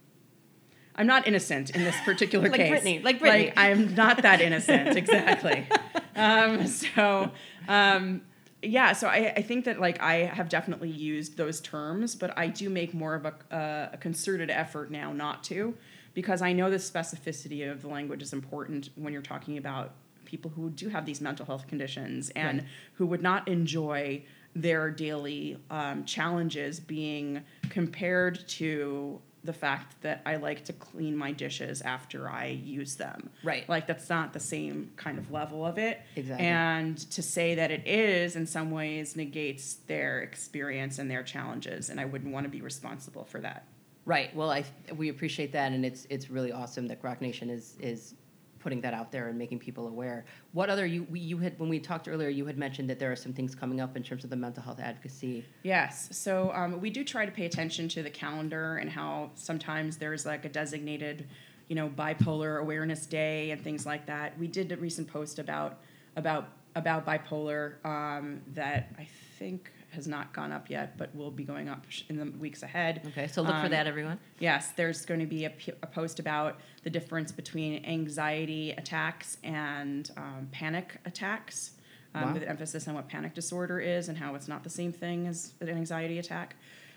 I'm 0.99 1.07
not 1.07 1.29
innocent 1.29 1.71
in 1.71 1.85
this 1.85 1.95
particular 2.05 2.49
like 2.51 2.61
case. 2.61 2.83
Britney, 2.83 3.05
like 3.05 3.21
Britney. 3.21 3.47
Like 3.47 3.53
I'm 3.57 3.95
not 3.95 4.23
that 4.23 4.41
innocent, 4.41 4.97
exactly. 4.97 5.67
um, 6.19 6.67
so, 6.67 7.31
um, 7.69 8.23
yeah, 8.63 8.93
so 8.93 9.07
I, 9.07 9.33
I 9.37 9.43
think 9.43 9.65
that 9.67 9.81
like 9.81 10.01
I 10.03 10.15
have 10.25 10.49
definitely 10.49 10.91
used 10.91 11.37
those 11.37 11.61
terms, 11.61 12.15
but 12.15 12.37
I 12.37 12.49
do 12.49 12.69
make 12.69 12.93
more 12.93 13.15
of 13.15 13.25
a, 13.27 13.35
uh, 13.55 13.91
a 13.93 13.97
concerted 13.99 14.51
effort 14.51 14.91
now 14.91 15.13
not 15.13 15.45
to, 15.45 15.75
because 16.15 16.43
I 16.43 16.53
know 16.53 16.69
the 16.71 16.77
specificity 16.79 17.71
of 17.71 17.83
the 17.83 17.89
language 17.89 18.23
is 18.23 18.33
important 18.33 18.91
when 18.97 19.13
you're 19.13 19.23
talking 19.23 19.59
about 19.59 19.93
people 20.25 20.51
who 20.51 20.71
do 20.71 20.89
have 20.89 21.07
these 21.07 21.21
mental 21.21 21.47
health 21.47 21.67
conditions 21.69 22.31
and 22.31 22.59
Right. 22.59 22.69
who 22.95 23.07
would 23.07 23.23
not 23.23 23.47
enjoy 23.49 24.23
their 24.55 24.91
daily 24.91 25.57
um, 25.71 26.05
challenges 26.05 26.81
being 26.81 27.43
compared 27.71 28.47
to 28.49 29.21
the 29.45 29.53
fact 29.53 30.01
that 30.03 30.23
I 30.27 30.37
like 30.37 30.65
to 30.67 30.73
clean 30.73 31.17
my 31.17 31.33
dishes 31.33 31.81
after 31.83 32.29
I 32.29 32.47
use 32.47 32.97
them. 32.97 33.31
Right. 33.43 33.69
Like 33.69 33.87
that's 33.87 34.09
not 34.09 34.33
the 34.33 34.41
same 34.41 34.91
kind 34.97 35.19
of 35.19 35.31
level 35.31 35.65
of 35.65 35.79
it. 35.79 36.01
Exactly. 36.17 36.47
And 36.47 36.99
to 37.11 37.23
say 37.23 37.55
that 37.55 37.71
it 37.71 37.87
is 37.87 38.37
in 38.37 38.47
some 38.47 38.71
ways 38.71 39.17
negates 39.17 39.75
their 39.87 40.21
experience 40.21 40.99
and 40.99 41.11
their 41.11 41.23
challenges, 41.23 41.91
and 41.91 42.01
I 42.01 42.05
wouldn't 42.05 42.33
want 42.33 42.45
to 42.45 42.51
be 42.51 42.61
responsible 42.61 43.25
for 43.25 43.41
that. 43.41 43.65
Right. 44.05 44.35
Well, 44.35 44.51
I 44.51 44.65
we 44.97 45.11
appreciate 45.11 45.53
that, 45.53 45.73
and 45.73 45.85
it's 45.85 46.07
it's 46.09 46.31
really 46.31 46.51
awesome 46.51 46.89
that 46.89 47.03
Grok 47.03 47.21
Nation 47.21 47.51
is 47.51 47.77
is 47.81 48.15
putting 48.59 48.81
that 48.83 48.95
out 48.95 49.11
there 49.11 49.29
and 49.29 49.39
making 49.39 49.59
people 49.59 49.89
aware. 49.89 50.25
What 50.53 50.71
other 50.71 50.87
you 50.87 51.07
we, 51.11 51.21
you 51.21 51.39
had 51.39 51.59
when 51.59 51.69
we 51.69 51.79
talked 51.79 52.09
earlier, 52.09 52.29
you 52.29 52.47
had 52.47 52.59
mentioned 52.59 52.89
that 52.91 52.99
there 52.99 53.11
are 53.13 53.17
some 53.17 53.33
things 53.33 53.55
coming 53.55 53.81
up 53.81 53.97
in 53.97 54.03
terms 54.03 54.25
of 54.25 54.31
the 54.31 54.37
mental 54.37 54.63
health 54.63 54.81
advocacy. 54.81 55.45
Yes. 55.63 56.09
So 56.13 56.53
um, 56.55 56.81
we 56.81 56.91
do 56.91 57.05
try 57.05 57.27
to 57.27 57.33
pay 57.33 57.47
attention 57.47 57.89
to 57.91 58.03
the 58.03 58.11
calendar 58.11 58.77
and 58.77 58.91
how 58.91 59.31
sometimes 59.35 59.97
there's 59.97 60.27
like 60.27 60.45
a 60.45 60.49
designated, 60.49 61.29
you 61.69 61.77
know, 61.77 61.89
bipolar 61.89 62.61
awareness 62.61 63.07
day 63.07 63.51
and 63.51 63.63
things 63.63 63.87
like 63.87 64.07
that. 64.07 64.39
We 64.39 64.47
did 64.47 64.73
a 64.73 64.77
recent 64.77 65.09
post 65.09 65.39
about 65.39 65.81
about 66.17 66.49
about 66.75 67.07
bipolar 67.07 67.85
um, 67.85 68.41
that 68.55 68.95
I 68.99 69.07
think 69.39 69.73
has 69.99 70.07
not 70.07 70.33
gone 70.33 70.53
up 70.53 70.71
yet, 70.71 70.97
but 70.97 71.13
will 71.15 71.33
be 71.33 71.43
going 71.43 71.69
up 71.69 71.85
in 72.09 72.17
the 72.19 72.27
weeks 72.39 72.63
ahead. 72.63 73.03
Okay, 73.09 73.27
so 73.27 73.43
look 73.43 73.51
for 73.57 73.65
Um, 73.65 73.71
that, 73.73 73.89
everyone. 73.89 74.21
Yes, 74.39 74.71
there's 74.77 75.05
going 75.05 75.19
to 75.19 75.27
be 75.27 75.45
a, 75.45 75.51
p- 75.51 75.73
a 75.83 75.87
post 75.89 76.21
about 76.21 76.61
the 76.85 76.91
difference 76.91 77.33
between 77.33 77.85
anxiety 77.85 78.71
attacks 78.71 79.39
and 79.43 80.09
um, 80.17 80.49
panic 80.53 80.99
attacks, 81.05 81.73
um, 82.15 82.23
Wow. 82.29 82.35
with 82.35 82.45
emphasis 82.45 82.87
on 82.87 82.95
what 82.95 83.09
panic 83.09 83.35
disorder 83.35 83.81
is 83.81 84.09
and 84.09 84.17
how 84.17 84.37
it's 84.37 84.47
not 84.47 84.63
the 84.63 84.71
same 84.71 84.93
thing 84.93 85.27
as 85.27 85.53
an 85.61 85.69
anxiety 85.69 86.21
attack. 86.21 86.55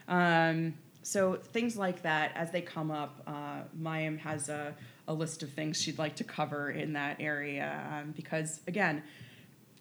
Um, 0.07 0.75
so 1.01 1.37
things 1.37 1.75
like 1.75 2.03
that, 2.03 2.33
as 2.35 2.51
they 2.51 2.61
come 2.61 2.91
up, 2.91 3.23
uh, 3.25 3.61
Mayim 3.81 4.19
has 4.19 4.47
a, 4.49 4.75
a 5.07 5.13
list 5.13 5.41
of 5.41 5.49
things 5.49 5.81
she'd 5.81 5.97
like 5.97 6.15
to 6.17 6.23
cover 6.23 6.69
in 6.69 6.93
that 6.93 7.17
area 7.19 7.81
um, 7.91 8.11
because, 8.15 8.61
again, 8.67 9.01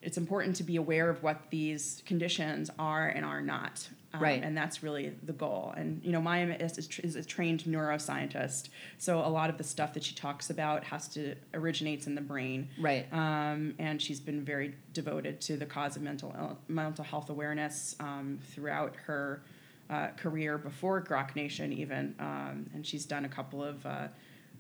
it's 0.03 0.17
important 0.17 0.57
to 0.57 0.63
be 0.63 0.77
aware 0.77 1.11
of 1.11 1.23
what 1.23 1.51
these 1.51 2.03
conditions 2.07 2.71
are 2.79 3.09
and 3.09 3.25
are 3.25 3.43
not. 3.43 3.89
Um, 4.13 4.21
Right. 4.21 4.43
And 4.43 4.57
that's 4.57 4.83
really 4.83 5.13
the 5.23 5.33
goal. 5.33 5.73
And, 5.77 6.01
you 6.03 6.11
know, 6.11 6.21
Maya 6.21 6.57
is, 6.59 6.79
is, 6.99 7.17
a 7.17 7.25
trained 7.25 7.65
neuroscientist. 7.65 8.71
So 8.99 9.19
a 9.21 9.29
lot 9.29 9.51
of 9.51 9.59
the 9.59 9.65
stuff 9.65 9.95
that 9.95 10.03
she 10.03 10.15
talks 10.15 10.51
about 10.51 10.85
has 10.85 11.07
to 11.09 11.37
originates 11.55 12.07
in 12.07 12.15
the 12.15 12.21
brain. 12.21 12.69
Right. 12.81 13.07
Um, 13.13 13.75
and 13.79 14.03
she's 14.03 14.19
been 14.19 14.43
very 14.45 14.75
devoted 14.95 15.41
to 15.43 15.57
the 15.57 15.67
cause 15.67 15.97
of 15.97 16.03
mental 16.03 16.35
ill- 16.37 16.59
mental 16.67 17.05
health 17.05 17.31
awareness 17.31 17.95
um, 18.01 18.41
throughout 18.53 18.97
her 19.07 19.43
uh, 19.91 20.09
career 20.17 20.59
before 20.59 21.03
Grok 21.03 21.37
Nation, 21.37 21.73
even. 21.73 22.15
Um, 22.19 22.71
and 22.75 22.85
she's 22.87 23.05
done 23.05 23.25
a 23.25 23.29
couple 23.29 23.63
of 23.63 23.85
uh, 23.87 24.09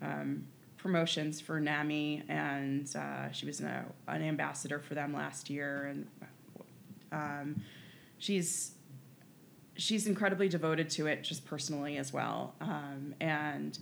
um, 0.03 0.45
promotions 0.81 1.41
for 1.41 1.61
NAMI, 1.61 2.23
and 2.29 2.95
uh, 2.97 3.31
she 3.33 3.47
was 3.47 3.61
an, 3.61 3.69
an 4.09 4.23
ambassador 4.23 4.79
for 4.79 4.95
them 4.95 5.13
last 5.13 5.51
year. 5.51 5.87
And 5.87 6.07
um, 7.13 7.63
she's 8.19 8.73
she's 9.77 10.07
incredibly 10.07 10.49
devoted 10.49 10.91
to 10.91 11.07
it, 11.07 11.23
just 11.23 11.45
personally 11.45 11.97
as 11.97 12.13
well. 12.13 12.55
Um, 12.61 13.15
and 13.21 13.79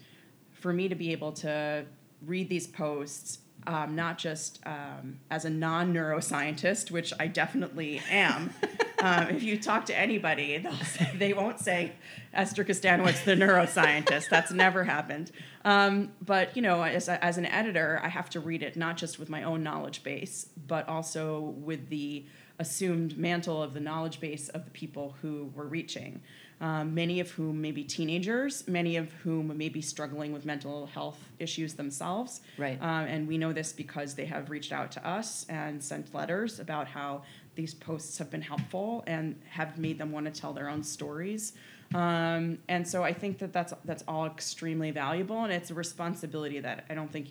for 0.52 0.72
me 0.72 0.88
to 0.88 0.94
be 0.94 1.12
able 1.12 1.32
to 1.32 1.84
read 2.26 2.48
these 2.48 2.66
posts, 2.66 3.38
um, 3.66 3.94
not 3.94 4.18
just 4.18 4.60
um, 4.66 5.18
as 5.30 5.44
a 5.44 5.50
non 5.50 5.94
neuroscientist, 5.94 6.90
which 6.90 7.12
I 7.18 7.26
definitely 7.26 8.00
am. 8.10 8.52
um, 9.00 9.28
if 9.28 9.42
you 9.42 9.58
talk 9.58 9.86
to 9.86 9.98
anybody, 9.98 10.58
they'll 10.58 10.72
say, 10.72 11.10
they 11.16 11.32
won't 11.32 11.58
say 11.60 11.92
Esther 12.32 12.64
Kustanowitz, 12.64 13.24
the 13.24 13.34
neuroscientist. 13.34 14.28
That's 14.28 14.50
never 14.50 14.84
happened. 14.84 15.30
Um, 15.64 16.12
but 16.20 16.56
you 16.56 16.62
know, 16.62 16.82
as, 16.82 17.08
as 17.08 17.38
an 17.38 17.46
editor, 17.46 18.00
I 18.02 18.08
have 18.08 18.30
to 18.30 18.40
read 18.40 18.62
it 18.62 18.76
not 18.76 18.96
just 18.96 19.18
with 19.18 19.28
my 19.28 19.42
own 19.42 19.62
knowledge 19.62 20.02
base, 20.02 20.48
but 20.66 20.88
also 20.88 21.40
with 21.40 21.88
the 21.88 22.26
assumed 22.58 23.16
mantle 23.16 23.62
of 23.62 23.72
the 23.72 23.80
knowledge 23.80 24.20
base 24.20 24.48
of 24.48 24.64
the 24.64 24.70
people 24.72 25.16
who 25.22 25.50
we're 25.54 25.64
reaching. 25.64 26.20
Um, 26.60 26.92
many 26.92 27.20
of 27.20 27.30
whom 27.30 27.60
may 27.60 27.70
be 27.70 27.84
teenagers, 27.84 28.66
many 28.66 28.96
of 28.96 29.12
whom 29.22 29.56
may 29.56 29.68
be 29.68 29.80
struggling 29.80 30.32
with 30.32 30.44
mental 30.44 30.86
health 30.86 31.18
issues 31.38 31.74
themselves. 31.74 32.40
Right. 32.56 32.82
Um, 32.82 33.04
and 33.04 33.28
we 33.28 33.38
know 33.38 33.52
this 33.52 33.72
because 33.72 34.14
they 34.14 34.26
have 34.26 34.50
reached 34.50 34.72
out 34.72 34.90
to 34.92 35.06
us 35.06 35.46
and 35.48 35.80
sent 35.80 36.12
letters 36.12 36.58
about 36.58 36.88
how 36.88 37.22
these 37.58 37.74
posts 37.74 38.16
have 38.18 38.30
been 38.30 38.40
helpful 38.40 39.02
and 39.08 39.34
have 39.50 39.78
made 39.78 39.98
them 39.98 40.12
want 40.12 40.32
to 40.32 40.40
tell 40.40 40.52
their 40.52 40.68
own 40.70 40.80
stories. 40.80 41.54
Um, 41.92 42.58
and 42.68 42.86
so 42.86 43.02
I 43.02 43.12
think 43.12 43.38
that 43.38 43.52
that's 43.52 43.74
that's 43.84 44.04
all 44.06 44.26
extremely 44.26 44.92
valuable, 44.92 45.42
and 45.42 45.52
it's 45.52 45.70
a 45.72 45.74
responsibility 45.74 46.60
that 46.60 46.84
I 46.88 46.94
don't 46.94 47.10
think 47.10 47.30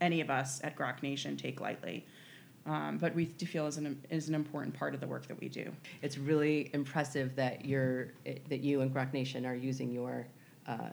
any 0.00 0.22
of 0.22 0.30
us 0.30 0.62
at 0.64 0.76
Grok 0.76 1.02
Nation 1.02 1.36
take 1.36 1.60
lightly. 1.60 2.06
Um, 2.64 2.96
but 2.96 3.14
we 3.14 3.26
do 3.26 3.44
feel 3.44 3.66
is 3.66 3.76
an 3.76 4.02
is 4.08 4.30
an 4.30 4.34
important 4.34 4.72
part 4.74 4.94
of 4.94 5.00
the 5.00 5.06
work 5.06 5.26
that 5.26 5.38
we 5.38 5.48
do. 5.50 5.70
It's 6.00 6.16
really 6.16 6.70
impressive 6.72 7.36
that 7.36 7.66
you're 7.66 8.12
that 8.24 8.60
you 8.60 8.80
and 8.80 8.94
Grok 8.94 9.12
Nation 9.12 9.44
are 9.44 9.54
using 9.54 9.90
your 9.92 10.26
uh, 10.66 10.90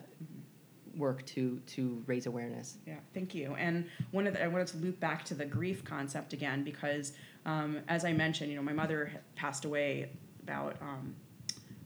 work 0.98 1.26
to 1.28 1.60
to 1.68 2.04
raise 2.06 2.26
awareness. 2.26 2.78
Yeah, 2.86 2.96
thank 3.14 3.34
you. 3.36 3.56
And 3.58 3.86
one 4.12 4.28
of 4.28 4.34
the, 4.34 4.44
I 4.44 4.48
wanted 4.48 4.68
to 4.68 4.78
loop 4.78 5.00
back 5.00 5.24
to 5.26 5.36
the 5.36 5.46
grief 5.46 5.84
concept 5.84 6.34
again 6.34 6.64
because, 6.64 7.14
um, 7.48 7.80
as 7.88 8.06
I 8.06 8.14
mentioned, 8.14 8.52
you 8.52 8.58
know, 8.58 8.62
my 8.62 8.74
mother 8.74 9.12
passed 9.36 9.66
away 9.66 10.10
about 10.44 10.76
um, 10.82 11.16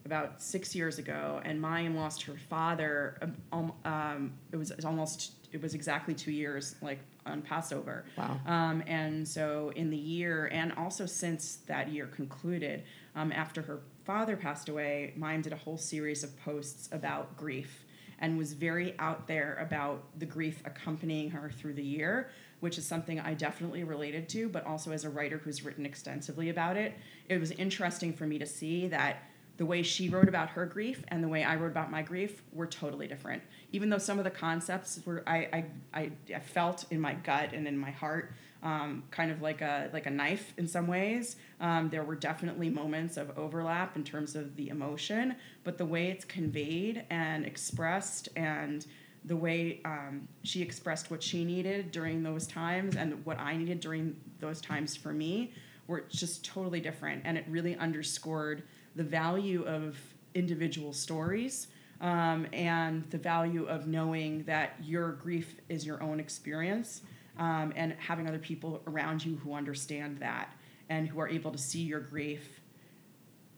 about 0.04 0.42
six 0.42 0.74
years 0.74 0.98
ago, 0.98 1.40
and 1.44 1.62
Mayim 1.62 1.94
lost 1.94 2.22
her 2.24 2.34
father. 2.50 3.16
Um, 3.52 3.72
um, 3.84 4.32
it 4.50 4.56
was 4.56 4.72
almost 4.84 5.32
it 5.52 5.62
was 5.62 5.74
exactly 5.74 6.14
two 6.14 6.32
years, 6.32 6.74
like 6.82 6.98
on 7.24 7.40
Passover. 7.42 8.04
Wow. 8.18 8.40
Um, 8.46 8.82
and 8.88 9.26
so 9.26 9.72
in 9.76 9.90
the 9.90 9.96
year, 9.96 10.48
and 10.52 10.72
also 10.72 11.06
since 11.06 11.56
that 11.68 11.88
year 11.88 12.06
concluded, 12.08 12.82
um, 13.14 13.30
after 13.30 13.62
her 13.62 13.80
father 14.04 14.36
passed 14.36 14.68
away, 14.68 15.14
Mayim 15.16 15.42
did 15.42 15.52
a 15.52 15.56
whole 15.56 15.78
series 15.78 16.24
of 16.24 16.36
posts 16.40 16.88
about 16.90 17.36
grief 17.36 17.84
and 18.18 18.38
was 18.38 18.52
very 18.52 18.98
out 18.98 19.26
there 19.26 19.58
about 19.60 20.04
the 20.18 20.26
grief 20.26 20.62
accompanying 20.64 21.30
her 21.30 21.50
through 21.50 21.74
the 21.74 21.82
year, 21.82 22.30
which 22.62 22.78
is 22.78 22.86
something 22.86 23.18
I 23.18 23.34
definitely 23.34 23.82
related 23.82 24.28
to, 24.30 24.48
but 24.48 24.64
also 24.64 24.92
as 24.92 25.02
a 25.02 25.10
writer 25.10 25.38
who's 25.38 25.64
written 25.64 25.84
extensively 25.84 26.48
about 26.48 26.76
it, 26.76 26.94
it 27.28 27.40
was 27.40 27.50
interesting 27.50 28.12
for 28.12 28.24
me 28.24 28.38
to 28.38 28.46
see 28.46 28.86
that 28.86 29.24
the 29.56 29.66
way 29.66 29.82
she 29.82 30.08
wrote 30.08 30.28
about 30.28 30.50
her 30.50 30.64
grief 30.64 31.02
and 31.08 31.24
the 31.24 31.28
way 31.28 31.42
I 31.42 31.56
wrote 31.56 31.72
about 31.72 31.90
my 31.90 32.02
grief 32.02 32.40
were 32.52 32.68
totally 32.68 33.08
different. 33.08 33.42
Even 33.72 33.90
though 33.90 33.98
some 33.98 34.16
of 34.18 34.24
the 34.24 34.30
concepts 34.30 35.00
were 35.04 35.24
I 35.26 35.64
I, 35.92 36.10
I, 36.32 36.38
felt 36.38 36.86
in 36.92 37.00
my 37.00 37.14
gut 37.14 37.52
and 37.52 37.66
in 37.66 37.76
my 37.76 37.90
heart 37.90 38.32
um, 38.62 39.02
kind 39.10 39.32
of 39.32 39.42
like 39.42 39.60
a 39.60 39.90
like 39.92 40.06
a 40.06 40.10
knife 40.10 40.54
in 40.56 40.68
some 40.68 40.86
ways. 40.86 41.34
Um, 41.60 41.90
there 41.90 42.04
were 42.04 42.14
definitely 42.14 42.70
moments 42.70 43.16
of 43.16 43.36
overlap 43.36 43.96
in 43.96 44.04
terms 44.04 44.36
of 44.36 44.54
the 44.54 44.68
emotion, 44.68 45.34
but 45.64 45.78
the 45.78 45.86
way 45.86 46.10
it's 46.10 46.24
conveyed 46.24 47.04
and 47.10 47.44
expressed 47.44 48.28
and 48.36 48.86
the 49.24 49.36
way 49.36 49.80
um, 49.84 50.26
she 50.42 50.62
expressed 50.62 51.10
what 51.10 51.22
she 51.22 51.44
needed 51.44 51.92
during 51.92 52.22
those 52.22 52.46
times 52.46 52.96
and 52.96 53.24
what 53.24 53.38
I 53.38 53.56
needed 53.56 53.80
during 53.80 54.16
those 54.40 54.60
times 54.60 54.96
for 54.96 55.12
me 55.12 55.52
were 55.86 56.04
just 56.08 56.44
totally 56.44 56.80
different. 56.80 57.22
And 57.24 57.38
it 57.38 57.44
really 57.48 57.76
underscored 57.76 58.64
the 58.96 59.04
value 59.04 59.64
of 59.64 59.96
individual 60.34 60.92
stories 60.92 61.68
um, 62.00 62.46
and 62.52 63.08
the 63.10 63.18
value 63.18 63.66
of 63.66 63.86
knowing 63.86 64.42
that 64.44 64.74
your 64.82 65.12
grief 65.12 65.56
is 65.68 65.86
your 65.86 66.02
own 66.02 66.18
experience 66.18 67.02
um, 67.38 67.72
and 67.76 67.94
having 67.98 68.28
other 68.28 68.38
people 68.38 68.82
around 68.86 69.24
you 69.24 69.36
who 69.36 69.54
understand 69.54 70.18
that 70.18 70.52
and 70.88 71.08
who 71.08 71.20
are 71.20 71.28
able 71.28 71.52
to 71.52 71.58
see 71.58 71.80
your 71.80 72.00
grief 72.00 72.60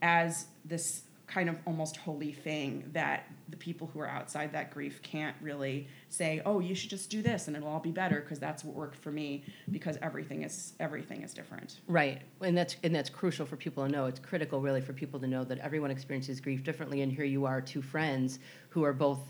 as 0.03 0.46
this 0.64 1.03
kind 1.27 1.49
of 1.49 1.57
almost 1.67 1.97
holy 1.97 2.33
thing 2.33 2.89
that 2.93 3.27
the 3.49 3.57
people 3.57 3.91
who 3.93 4.01
are 4.01 4.09
outside 4.09 4.53
that 4.53 4.71
grief 4.71 5.01
can't 5.03 5.37
really 5.41 5.89
say 6.09 6.43
oh 6.45 6.61
you 6.61 6.75
should 6.75 6.91
just 6.91 7.09
do 7.11 7.23
this 7.23 7.49
and 7.49 7.57
it'll 7.57 7.69
all 7.69 7.81
be 7.81 7.91
better 7.91 8.21
because 8.21 8.39
that's 8.39 8.63
what 8.65 8.75
worked 8.75 8.97
for 8.97 9.11
me 9.11 9.43
because 9.71 9.99
everything 10.03 10.43
is 10.43 10.75
everything 10.81 11.23
is 11.23 11.33
different. 11.33 11.81
Right. 11.87 12.23
And 12.41 12.57
that's 12.57 12.77
and 12.83 12.95
that's 12.95 13.11
crucial 13.11 13.47
for 13.47 13.57
people 13.57 13.85
to 13.87 13.91
know. 13.91 14.07
It's 14.07 14.21
critical 14.21 14.61
really 14.61 14.81
for 14.81 14.93
people 14.93 15.19
to 15.21 15.27
know 15.27 15.45
that 15.45 15.59
everyone 15.59 15.91
experiences 15.91 16.41
grief 16.41 16.63
differently. 16.63 17.03
And 17.03 17.13
here 17.13 17.25
you 17.25 17.47
are 17.47 17.61
two 17.61 17.83
friends 17.83 18.39
who 18.69 18.85
are 18.85 18.93
both 18.93 19.21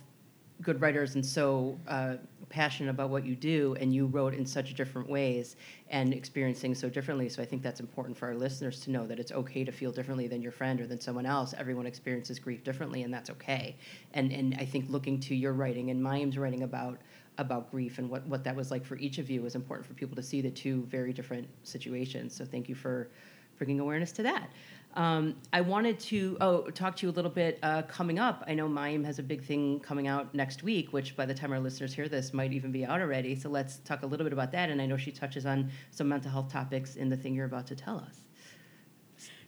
good 0.63 0.81
writers 0.81 1.17
and 1.17 1.27
so 1.27 1.79
uh, 1.89 2.15
passionate 2.49 2.91
about 2.91 3.11
what 3.11 3.25
you 3.25 3.35
do 3.35 3.77
and 3.81 3.95
you 3.95 4.07
wrote 4.07 4.35
in 4.35 4.47
such 4.47 4.75
different 4.75 5.09
ways 5.09 5.57
and 5.91 6.13
experiencing 6.13 6.75
so 6.75 6.89
differently. 6.89 7.29
So 7.29 7.43
i 7.43 7.45
think 7.45 7.63
that's 7.63 7.81
important 7.81 8.17
for 8.17 8.27
our 8.27 8.35
listeners 8.35 8.81
to 8.81 8.91
know 8.91 9.07
that 9.07 9.19
it's 9.19 9.33
okay 9.33 9.65
to 9.65 9.73
feel 9.73 9.93
differently 9.93 10.27
than 10.29 10.43
your 10.43 10.53
friend 10.53 10.81
or 10.81 10.87
than 10.87 11.01
someone 11.01 11.27
else. 11.27 11.55
Everyone 11.57 11.87
experiences 11.87 12.39
grief 12.39 12.65
differently 12.65 13.03
and 13.03 13.13
that's 13.13 13.31
okay. 13.31 13.77
And 14.13 14.33
and 14.33 14.57
i 14.59 14.65
think 14.65 14.87
looking 14.89 15.21
to 15.21 15.35
your 15.35 15.53
writing 15.53 15.91
and 15.91 16.03
mayim's 16.03 16.39
writing 16.39 16.63
about 16.63 16.99
about 17.39 17.71
grief 17.71 17.99
and 17.99 18.09
what, 18.09 18.25
what 18.27 18.45
that 18.45 18.55
was 18.55 18.71
like 18.71 18.85
for 18.85 18.97
each 18.97 19.19
of 19.19 19.29
you 19.29 19.45
is 19.45 19.57
important 19.57 19.87
for 19.87 19.95
people 19.95 20.15
to 20.15 20.23
see 20.23 20.41
the 20.41 20.51
two 20.51 20.83
very 20.85 21.13
different 21.13 21.49
situations. 21.65 22.33
So 22.33 22.45
thank 22.45 22.69
you 22.69 22.77
for 22.77 23.09
bringing 23.59 23.81
awareness 23.81 24.13
to 24.13 24.23
that 24.23 24.51
um, 24.95 25.35
I 25.53 25.61
wanted 25.61 25.99
to 26.01 26.37
oh 26.41 26.63
talk 26.71 26.97
to 26.97 27.07
you 27.07 27.11
a 27.11 27.15
little 27.15 27.31
bit 27.31 27.59
uh, 27.63 27.83
coming 27.83 28.19
up. 28.19 28.45
I 28.47 28.55
know 28.55 28.69
Mayim 28.69 29.05
has 29.05 29.19
a 29.19 29.23
big 29.23 29.45
thing 29.45 29.81
coming 29.81 30.07
out 30.07 30.35
next 30.35 30.63
week, 30.63 30.93
which 30.93 31.17
by 31.17 31.27
the 31.27 31.35
time 31.35 31.53
our 31.53 31.61
listeners 31.61 31.93
hear 31.93 32.09
this 32.09 32.33
might 32.33 32.53
even 32.53 32.71
be 32.71 32.85
out 32.85 33.01
already. 33.01 33.35
So 33.35 33.49
let's 33.49 33.79
talk 33.79 34.03
a 34.03 34.07
little 34.07 34.25
bit 34.25 34.33
about 34.33 34.53
that. 34.53 34.71
And 34.71 34.81
I 34.81 34.87
know 34.87 34.97
she 34.97 35.11
touches 35.11 35.47
on 35.47 35.71
some 35.91 36.09
mental 36.09 36.31
health 36.31 36.53
topics 36.53 36.95
in 36.97 37.09
the 37.09 37.17
thing 37.17 37.35
you're 37.35 37.47
about 37.47 37.67
to 37.69 37.75
tell 37.75 37.99
us. 37.99 38.21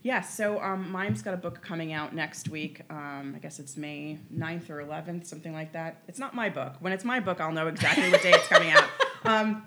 Yeah, 0.03 0.21
so 0.21 0.61
um, 0.63 0.93
Mayim's 0.93 1.23
got 1.23 1.35
a 1.35 1.37
book 1.37 1.63
coming 1.63 1.93
out 1.93 2.15
next 2.15 2.49
week. 2.49 2.83
Um, 2.91 3.33
I 3.35 3.41
guess 3.41 3.59
it's 3.59 3.77
May 3.77 4.19
9th 4.33 4.71
or 4.71 4.77
11th, 4.77 5.27
something 5.27 5.53
like 5.53 5.73
that. 5.73 6.03
It's 6.07 6.21
not 6.21 6.33
my 6.33 6.49
book. 6.49 6.75
When 6.79 6.93
it's 6.93 7.05
my 7.05 7.19
book, 7.19 7.41
I'll 7.41 7.51
know 7.51 7.67
exactly 7.67 8.09
what 8.13 8.23
day 8.23 8.31
it's 8.31 8.49
coming 8.49 8.71
out. 8.71 8.85
Um, 9.25 9.65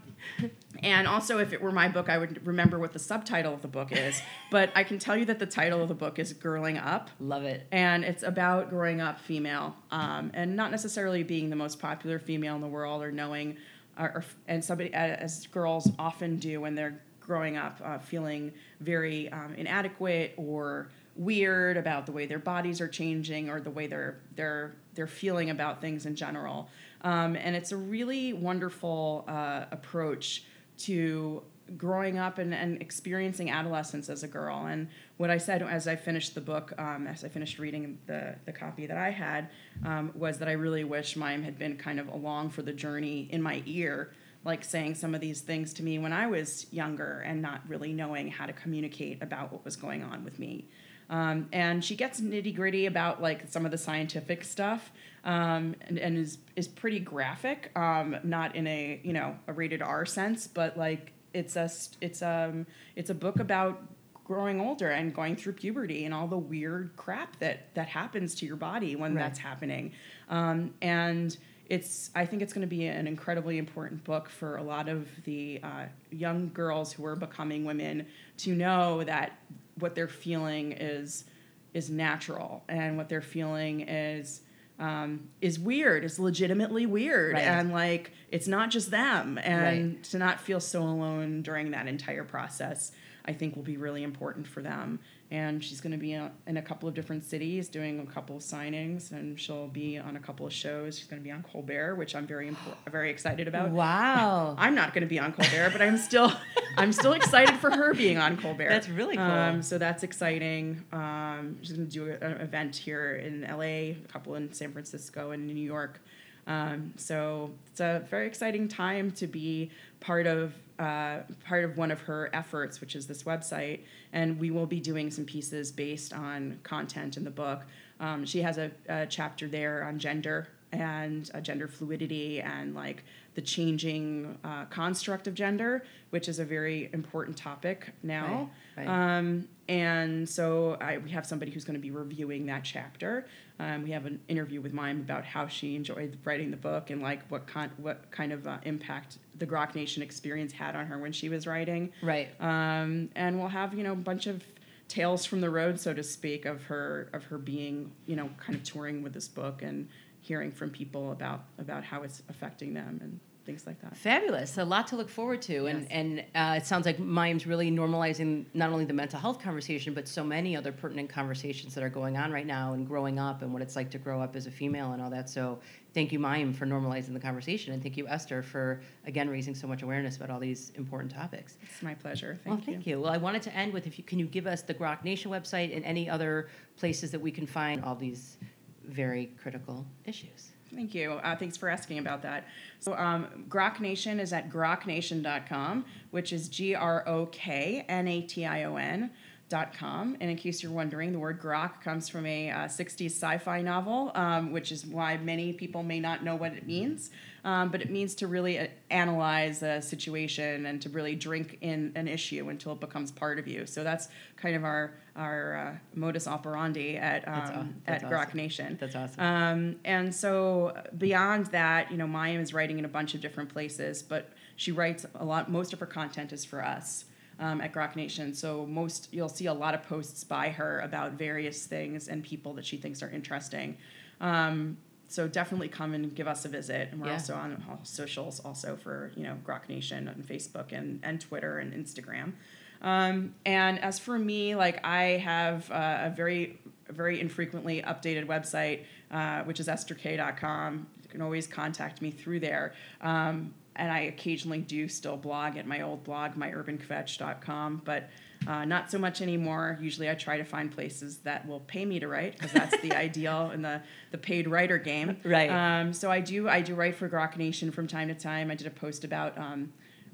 and 0.84 1.08
also, 1.08 1.40
if 1.40 1.54
it 1.54 1.62
were 1.62 1.72
my 1.72 1.88
book, 1.88 2.10
I 2.10 2.18
would 2.18 2.46
remember 2.46 2.80
what 2.80 2.94
the 2.94 3.00
subtitle 3.00 3.54
of 3.54 3.62
the 3.62 3.68
book 3.68 3.92
is. 3.92 4.22
But 4.52 4.72
I 4.74 4.84
can 4.84 4.98
tell 4.98 5.16
you 5.16 5.26
that 5.26 5.38
the 5.38 5.46
title 5.46 5.84
of 5.84 5.90
the 5.90 5.94
book 5.94 6.18
is 6.18 6.34
Girling 6.34 6.84
Up. 6.84 7.12
Love 7.20 7.44
it. 7.44 7.68
And 7.72 8.04
it's 8.04 8.24
about 8.24 8.72
growing 8.72 9.00
up 9.00 9.20
female 9.20 9.76
um, 9.92 10.32
and 10.34 10.56
not 10.56 10.72
necessarily 10.72 11.22
being 11.22 11.52
the 11.52 11.56
most 11.56 11.80
popular 11.80 12.18
female 12.18 12.56
in 12.56 12.62
the 12.62 12.68
world 12.68 13.04
or 13.04 13.12
knowing, 13.12 13.58
or, 13.98 14.06
or 14.06 14.26
and 14.48 14.66
somebody, 14.66 14.92
as 14.92 15.46
girls 15.48 15.92
often 16.00 16.38
do 16.38 16.62
when 16.62 16.74
they're 16.74 17.00
growing 17.20 17.58
up, 17.58 17.80
uh, 17.84 18.00
feeling 18.00 18.52
very 18.80 19.32
um, 19.32 19.54
inadequate 19.56 20.34
or 20.36 20.90
weird 21.16 21.78
about 21.78 22.06
the 22.06 22.12
way 22.12 22.26
their 22.26 22.40
bodies 22.40 22.82
are 22.82 22.88
changing 22.88 23.50
or 23.50 23.60
the 23.60 23.70
way 23.70 23.88
they're 23.88 24.18
they're 24.36 24.74
they're 24.96 25.06
feeling 25.06 25.50
about 25.50 25.80
things 25.82 26.06
in 26.06 26.16
general. 26.16 26.70
Um, 27.02 27.36
and 27.36 27.56
it's 27.56 27.72
a 27.72 27.78
really 27.78 28.34
wonderful 28.34 29.26
uh, 29.28 29.66
approach 29.72 30.44
to 30.80 31.44
growing 31.78 32.18
up 32.18 32.38
and, 32.38 32.54
and 32.54 32.82
experiencing 32.82 33.50
adolescence 33.50 34.10
as 34.10 34.24
a 34.24 34.28
girl. 34.28 34.66
And 34.66 34.88
what 35.18 35.30
I 35.30 35.38
said 35.38 35.62
as 35.62 35.88
I 35.88 35.96
finished 35.96 36.36
the 36.36 36.42
book, 36.42 36.74
um, 36.78 37.08
as 37.08 37.24
I 37.24 37.30
finished 37.30 37.60
reading 37.60 38.00
the, 38.08 38.36
the 38.46 38.52
copy 38.52 38.88
that 38.88 38.98
I 38.98 39.12
had, 39.12 39.50
um, 39.86 40.12
was 40.16 40.40
that 40.40 40.48
I 40.48 40.54
really 40.54 40.84
wish 40.84 41.16
Mayim 41.16 41.44
had 41.44 41.60
been 41.60 41.78
kind 41.78 42.00
of 42.00 42.08
along 42.08 42.50
for 42.50 42.62
the 42.62 42.74
journey 42.74 43.28
in 43.32 43.42
my 43.42 43.62
ear, 43.66 44.12
like 44.46 44.64
saying 44.64 44.96
some 44.96 45.14
of 45.14 45.22
these 45.22 45.42
things 45.42 45.74
to 45.74 45.84
me 45.84 46.00
when 46.00 46.14
I 46.14 46.28
was 46.28 46.66
younger 46.72 47.20
and 47.26 47.42
not 47.42 47.62
really 47.68 47.94
knowing 47.94 48.30
how 48.30 48.46
to 48.46 48.54
communicate 48.54 49.22
about 49.22 49.52
what 49.52 49.66
was 49.66 49.76
going 49.76 50.04
on 50.04 50.24
with 50.24 50.40
me. 50.40 50.70
Um, 51.10 51.50
and 51.52 51.84
she 51.84 51.96
gets 51.96 52.22
nitty 52.22 52.56
gritty 52.56 52.86
about 52.86 53.22
like 53.22 53.50
some 53.50 53.66
of 53.66 53.72
the 53.72 53.78
scientific 53.78 54.44
stuff, 54.44 54.92
um, 55.24 55.76
and, 55.82 55.98
and 55.98 56.18
is 56.18 56.38
is 56.56 56.68
pretty 56.68 57.00
graphic. 57.00 57.72
Um, 57.76 58.18
not 58.24 58.56
in 58.56 58.68
a 58.68 59.00
you 59.04 59.14
know 59.14 59.36
a 59.48 59.54
rated 59.54 59.82
R 59.82 60.06
sense, 60.06 60.48
but 60.48 60.78
like 60.78 61.14
it's 61.34 61.56
a 61.56 61.70
it's 62.02 62.22
um 62.22 62.66
it's 62.96 63.10
a 63.10 63.16
book 63.16 63.40
about 63.40 63.82
growing 64.24 64.62
older 64.62 64.92
and 64.92 65.14
going 65.14 65.36
through 65.36 65.54
puberty 65.54 66.06
and 66.06 66.14
all 66.14 66.28
the 66.28 66.38
weird 66.38 66.92
crap 66.96 67.40
that 67.40 67.74
that 67.74 67.88
happens 67.88 68.36
to 68.36 68.46
your 68.46 68.56
body 68.56 68.96
when 68.96 69.16
right. 69.16 69.24
that's 69.24 69.40
happening. 69.40 69.92
Um, 70.30 70.76
and 70.82 71.36
it's 71.70 72.12
I 72.16 72.26
think 72.26 72.42
it's 72.42 72.54
going 72.54 72.62
to 72.62 72.68
be 72.68 72.86
an 72.86 73.08
incredibly 73.08 73.58
important 73.58 74.04
book 74.04 74.30
for 74.30 74.58
a 74.58 74.64
lot 74.64 74.90
of 74.90 75.08
the 75.24 75.60
uh, 75.64 75.86
young 76.12 76.52
girls 76.54 76.94
who 76.94 77.06
are 77.06 77.16
becoming 77.16 77.66
women 77.66 78.06
to 78.38 78.54
know 78.54 79.04
that 79.04 79.40
what 79.80 79.96
they're 79.96 80.08
feeling 80.08 80.72
is 80.74 81.26
is 81.74 81.90
natural 81.90 82.64
and 82.68 82.98
what 82.98 83.10
they're 83.10 83.22
feeling 83.22 83.82
is 83.82 84.42
um, 84.80 85.30
is 85.42 85.60
weird 85.60 86.06
is 86.06 86.20
legitimately 86.20 86.86
weird 86.86 87.34
right. 87.34 87.44
and 87.44 87.72
like 87.72 88.12
it's 88.30 88.48
not 88.48 88.70
just 88.70 88.92
them 88.92 89.38
and 89.38 89.96
right. 89.96 90.04
to 90.06 90.18
not 90.18 90.40
feel 90.40 90.60
so 90.60 90.82
alone 90.82 91.42
during 91.42 91.72
that 91.72 91.88
entire 91.88 92.24
process 92.24 92.92
i 93.26 93.34
think 93.34 93.56
will 93.56 93.64
be 93.64 93.78
really 93.78 94.04
important 94.04 94.48
for 94.48 94.62
them. 94.62 95.00
And 95.32 95.64
she's 95.64 95.80
going 95.80 95.92
to 95.92 95.98
be 96.00 96.14
in 96.14 96.58
a 96.58 96.62
couple 96.62 96.90
of 96.90 96.96
different 96.96 97.24
cities 97.24 97.70
doing 97.70 98.00
a 98.00 98.06
couple 98.12 98.38
of 98.38 98.42
signings 98.42 99.12
and 99.12 99.40
she'll 99.40 99.68
be 99.68 100.00
on 100.00 100.16
a 100.16 100.20
couple 100.20 100.48
of 100.48 100.52
shows. 100.52 100.98
She's 100.98 101.06
going 101.06 101.22
to 101.22 101.24
be 101.24 101.32
on 101.32 101.44
colbert 101.44 101.96
which 101.96 102.16
i'm 102.16 102.26
very 102.26 102.56
very 102.90 103.12
excited 103.12 103.48
about. 103.48 103.70
Wow. 103.70 104.56
I'm 104.58 104.76
not 104.76 104.94
going 104.94 105.04
to 105.04 105.08
be 105.08 105.20
on 105.20 105.34
colbert 105.34 105.70
but 105.72 105.82
i'm 105.82 105.98
still 105.98 106.32
i'm 106.78 106.92
still 106.92 107.14
excited 107.14 107.56
for 107.58 107.70
her 107.70 107.94
being 107.94 108.18
on 108.18 108.38
colbert. 108.38 108.70
That's 108.70 108.90
really 108.90 109.18
cool. 109.18 109.26
Um, 109.26 109.62
so 109.62 109.78
that's 109.78 110.04
exciting. 110.04 110.84
Um, 110.92 111.58
she's 111.62 111.74
going 111.74 111.88
to 111.88 111.94
do 111.94 112.10
an 112.10 112.42
event 112.42 112.76
here 112.76 113.16
in 113.16 113.42
la 113.42 113.62
a 113.62 113.98
couple 114.08 114.36
in 114.36 114.52
san 114.54 114.72
francisco 114.72 115.32
and 115.32 115.46
new 115.46 115.54
york 115.54 116.02
um, 116.48 116.94
so 116.98 117.52
it's 117.72 117.80
a 117.80 118.06
very 118.10 118.28
exciting 118.28 118.68
time 118.68 119.12
to 119.12 119.28
be 119.28 119.72
part 120.00 120.28
of 120.28 120.54
uh, 120.80 121.20
part 121.46 121.66
of 121.66 121.78
one 121.78 121.92
of 121.92 122.00
her 122.00 122.30
efforts, 122.32 122.80
which 122.80 122.96
is 122.96 123.06
this 123.06 123.24
website, 123.24 123.82
and 124.14 124.40
we 124.40 124.50
will 124.50 124.66
be 124.66 124.80
doing 124.80 125.12
some 125.12 125.26
pieces 125.26 125.74
based 125.74 126.14
on 126.14 126.58
content 126.64 127.18
in 127.18 127.26
the 127.26 127.30
book. 127.30 127.64
Um, 128.00 128.26
she 128.26 128.42
has 128.42 128.58
a, 128.58 128.72
a, 128.88 129.06
chapter 129.06 129.50
there 129.50 129.84
on 129.84 130.00
gender 130.00 130.48
and 130.72 131.30
uh, 131.34 131.42
gender 131.42 131.68
fluidity 131.68 132.40
and 132.40 132.74
like 132.74 133.04
the 133.36 133.42
changing 133.42 134.38
uh, 134.46 134.66
construct 134.66 135.28
of 135.28 135.34
gender, 135.34 135.84
which 136.12 136.30
is 136.30 136.40
a 136.40 136.46
very 136.46 136.90
important 136.94 137.36
topic 137.36 137.92
now. 138.02 138.50
Right, 138.78 138.88
right. 138.88 139.18
Um, 139.18 139.50
and 139.70 140.28
so 140.28 140.78
I, 140.82 140.98
we 140.98 141.12
have 141.12 141.28
somebody 141.28 141.52
who's 141.52 141.64
going 141.64 141.76
to 141.76 141.82
be 141.82 141.92
reviewing 141.92 142.48
that 142.48 142.64
chapter. 142.64 143.28
Um, 143.60 143.84
we 143.84 143.92
have 143.92 144.08
an 144.08 144.20
interview 144.28 144.62
with 144.62 144.74
Mayim 144.74 145.00
about 145.02 145.24
how 145.24 145.46
she 145.46 145.76
enjoyed 145.76 146.18
writing 146.26 146.50
the 146.50 146.58
book 146.58 146.90
and 146.90 147.04
like 147.04 147.22
what 147.30 147.46
kind 147.46 147.72
what 147.78 148.10
kind 148.10 148.34
of 148.34 148.48
uh, 148.48 148.58
impact 148.64 149.20
the 149.38 149.46
Grok 149.46 149.76
Nation 149.76 150.02
experience 150.02 150.52
had 150.54 150.76
on 150.76 150.88
her 150.88 150.98
when 150.98 151.12
she 151.12 151.30
was 151.30 151.46
writing. 151.46 151.94
Right. 152.02 152.30
Um, 152.42 153.10
and 153.16 153.40
we'll 153.40 153.50
have 153.50 153.76
you 153.76 153.84
know 153.84 153.94
a 153.94 153.96
bunch 153.96 154.26
of 154.26 154.44
tales 154.88 155.24
from 155.24 155.40
the 155.40 155.52
road, 155.52 155.80
so 155.80 155.94
to 155.94 156.02
speak, 156.02 156.46
of 156.46 156.64
her 156.64 157.12
of 157.14 157.26
her 157.26 157.38
being 157.38 157.92
you 158.08 158.16
know 158.16 158.32
kind 158.40 158.56
of 158.56 158.64
touring 158.64 159.04
with 159.04 159.14
this 159.14 159.28
book 159.28 159.62
and 159.62 159.88
hearing 160.22 160.52
from 160.52 160.72
people 160.72 161.12
about 161.12 161.46
about 161.60 161.84
how 161.84 162.02
it's 162.02 162.24
affecting 162.28 162.74
them 162.74 163.00
and 163.04 163.20
things 163.50 163.66
like 163.66 163.82
that. 163.82 163.98
Fabulous. 163.98 164.60
A 164.60 164.64
lot 164.64 164.86
to 164.88 164.96
look 164.96 165.10
forward 165.10 165.42
to. 165.44 165.64
Yes. 165.64 165.88
And, 165.90 165.92
and 165.92 166.26
uh, 166.36 166.58
it 166.58 166.68
sounds 166.68 166.86
like 166.86 167.00
Mayim's 167.00 167.48
really 167.48 167.72
normalizing 167.72 168.46
not 168.54 168.72
only 168.72 168.86
the 168.86 168.94
mental 168.94 169.20
health 169.20 169.42
conversation, 169.42 169.96
but 169.96 170.08
so 170.08 170.24
many 170.24 170.56
other 170.56 170.72
pertinent 170.72 171.10
conversations 171.10 171.74
that 171.74 171.84
are 171.84 171.90
going 171.90 172.16
on 172.16 172.32
right 172.32 172.46
now 172.46 172.74
and 172.74 172.88
growing 172.88 173.18
up 173.18 173.42
and 173.42 173.52
what 173.52 173.64
it's 173.64 173.76
like 173.76 173.90
to 173.90 173.98
grow 173.98 174.22
up 174.22 174.36
as 174.36 174.46
a 174.46 174.52
female 174.52 174.92
and 174.92 175.02
all 175.02 175.10
that. 175.10 175.28
So 175.32 175.58
thank 175.96 176.12
you, 176.12 176.20
Mayim, 176.20 176.56
for 176.56 176.68
normalizing 176.68 177.14
the 177.14 177.20
conversation. 177.20 177.74
And 177.74 177.82
thank 177.82 177.98
you, 177.98 178.08
Esther, 178.08 178.44
for, 178.44 178.82
again, 179.08 179.28
raising 179.28 179.56
so 179.56 179.66
much 179.66 179.82
awareness 179.82 180.18
about 180.18 180.30
all 180.30 180.40
these 180.40 180.72
important 180.76 181.12
topics. 181.12 181.58
It's 181.64 181.82
my 181.82 181.96
pleasure. 181.96 182.40
Thank 182.44 182.46
well, 182.46 182.58
you. 182.68 182.74
thank 182.74 182.86
you. 182.86 183.02
Well, 183.02 183.12
I 183.12 183.18
wanted 183.18 183.42
to 183.44 183.56
end 183.56 183.74
with 183.74 183.88
if 183.88 183.98
you 183.98 184.04
can 184.04 184.20
you 184.20 184.28
give 184.28 184.46
us 184.46 184.62
the 184.62 184.76
Grok 184.76 185.04
Nation 185.04 185.32
website 185.32 185.76
and 185.76 185.84
any 185.86 186.08
other 186.08 186.50
places 186.78 187.10
that 187.10 187.20
we 187.20 187.32
can 187.32 187.48
find 187.48 187.84
all 187.84 187.96
these 187.96 188.38
very 188.84 189.32
critical 189.42 189.88
issues. 190.06 190.52
Thank 190.74 190.94
you. 190.94 191.14
Uh, 191.14 191.36
thanks 191.36 191.58
for 191.58 191.70
asking 191.70 191.98
about 192.00 192.22
that. 192.22 192.48
So, 192.80 192.94
um, 192.96 193.46
Grok 193.50 193.80
Nation 193.80 194.20
is 194.20 194.34
at 194.34 194.50
groknation.com, 194.50 195.86
which 196.12 196.32
is 196.32 196.48
G 196.48 196.76
R 196.76 197.08
O 197.08 197.26
K 197.28 197.86
N 197.90 198.08
A 198.08 198.22
T 198.22 198.46
I 198.46 198.64
O 198.64 198.76
N. 198.76 199.12
grok.com. 199.50 200.18
And 200.20 200.30
in 200.30 200.38
case 200.38 200.64
you're 200.64 200.72
wondering, 200.72 201.12
the 201.12 201.20
word 201.20 201.42
grok 201.42 201.82
comes 201.82 202.10
from 202.10 202.26
a 202.26 202.50
uh, 202.50 202.58
60s 202.66 203.12
sci 203.12 203.38
fi 203.40 203.62
novel, 203.62 204.12
um, 204.16 204.52
which 204.52 204.72
is 204.72 204.86
why 204.86 205.18
many 205.18 205.54
people 205.54 205.84
may 205.84 206.00
not 206.00 206.24
know 206.24 206.36
what 206.36 206.54
it 206.54 206.66
means. 206.66 207.12
Um, 207.46 207.70
but 207.70 207.82
it 207.82 207.90
means 207.90 208.16
to 208.16 208.28
really 208.28 208.60
uh, 208.60 208.68
analyze 208.90 209.64
a 209.64 209.82
situation 209.82 210.66
and 210.66 210.82
to 210.82 210.90
really 210.90 211.16
drink 211.16 211.58
in 211.62 211.92
an 211.96 212.08
issue 212.08 212.50
until 212.50 212.74
it 212.74 212.80
becomes 212.80 213.12
part 213.12 213.40
of 213.40 213.48
you. 213.48 213.66
So 213.66 213.84
that's 213.84 214.10
kind 214.36 214.56
of 214.56 214.64
our 214.64 214.94
our 215.20 215.56
uh, 215.56 215.78
modus 216.00 216.28
operandi 216.28 216.98
at 216.98 217.28
um, 217.28 217.76
that's 217.86 218.04
at 218.04 218.12
awesome. 218.14 218.30
Grok 218.30 218.34
Nation. 218.34 218.78
That's 218.80 218.96
awesome. 218.96 219.20
Um, 219.24 219.76
and 219.86 220.16
so 220.16 220.74
beyond 220.98 221.48
that, 221.48 221.92
you 221.92 221.98
know, 221.98 222.08
Maya 222.08 222.40
is 222.40 222.54
writing 222.54 222.80
in 222.80 222.86
a 222.86 222.90
bunch 222.90 223.14
of 223.16 223.22
different 223.22 223.50
places, 223.50 224.02
but 224.02 224.32
she 224.56 224.72
writes 224.72 225.06
a 225.16 225.26
lot. 225.26 225.52
Most 225.52 225.74
of 225.74 225.80
her 225.80 225.86
content 225.86 226.32
is 226.34 226.46
for 226.46 226.64
us. 226.64 227.06
Um, 227.42 227.62
at 227.62 227.72
Grok 227.72 227.96
Nation, 227.96 228.34
so 228.34 228.66
most 228.66 229.08
you'll 229.14 229.30
see 229.30 229.46
a 229.46 229.54
lot 229.54 229.74
of 229.74 229.82
posts 229.84 230.26
by 230.26 230.50
her 230.50 230.82
about 230.82 231.14
various 231.14 231.66
things 231.66 232.10
and 232.10 232.22
people 232.22 232.54
that 232.56 232.66
she 232.66 232.76
thinks 232.76 233.02
are 233.02 233.10
interesting. 233.10 233.78
Um, 234.20 234.76
so 235.08 235.26
definitely 235.26 235.70
come 235.70 235.94
and 235.94 236.14
give 236.14 236.28
us 236.28 236.44
a 236.44 236.50
visit. 236.50 236.90
And 236.92 237.00
we're 237.00 237.08
Yeah. 237.08 237.14
also 237.14 237.36
on 237.36 237.64
all 237.70 237.80
socials, 237.84 238.42
also 238.42 238.76
for 238.76 239.14
you 239.16 239.24
know 239.24 239.38
Grok 239.46 239.70
Nation 239.70 240.10
on 240.10 240.16
Facebook 240.16 240.74
and 240.74 241.00
and 241.02 241.22
Twitter 241.22 241.60
and 241.60 241.72
Instagram. 241.74 242.34
Um, 242.82 243.36
and 243.46 243.80
as 243.80 244.00
for 244.00 244.18
me, 244.18 244.56
like 244.56 244.86
I 244.86 245.04
have 245.18 245.70
uh, 245.72 246.00
a 246.04 246.14
very 246.16 246.60
very 246.90 247.20
infrequently 247.20 247.82
updated 247.84 248.26
website, 248.26 248.86
uh, 249.12 249.44
which 249.44 249.60
is 249.60 249.68
estherk.com. 249.68 250.88
You 251.04 251.10
can 251.10 251.22
always 251.22 251.48
contact 251.48 252.02
me 252.02 252.12
through 252.12 252.40
there. 252.40 252.74
Um, 253.02 253.54
and 253.76 253.92
I 253.92 254.02
occasionally 254.02 254.60
do 254.60 254.88
still 254.88 255.16
blog 255.16 255.58
at 255.58 255.66
my 255.66 255.82
old 255.82 256.04
blog, 256.04 256.34
myurbankvetch.com, 256.34 257.84
but 257.86 258.10
uh, 258.48 258.66
not 258.66 258.92
so 258.92 258.98
much 258.98 259.22
anymore. 259.22 259.78
Usually 259.82 260.10
I 260.10 260.16
try 260.16 260.38
to 260.38 260.44
find 260.44 260.72
places 260.72 261.18
that 261.20 261.48
will 261.48 261.62
pay 261.62 261.86
me 261.86 262.00
to 262.00 262.08
write 262.08 262.34
because 262.34 262.52
that's 262.52 262.78
the 262.82 262.92
ideal 262.96 263.52
in 263.52 263.62
the, 263.62 263.82
the 264.12 264.18
paid 264.18 264.48
writer 264.48 264.78
game. 264.78 265.18
Right. 265.24 265.50
Um, 265.50 265.94
so 265.94 266.12
I 266.12 266.20
do 266.20 266.50
I 266.50 266.62
do 266.62 266.76
write 266.76 266.96
for 266.96 267.10
Grok 267.10 267.38
Nation 267.38 267.72
from 267.72 267.88
time 267.88 268.08
to 268.10 268.16
time. 268.16 268.52
I 268.52 268.56
did 268.56 268.68
a 268.68 268.72
post 268.72 269.04
about 269.04 269.38
um, 269.38 269.72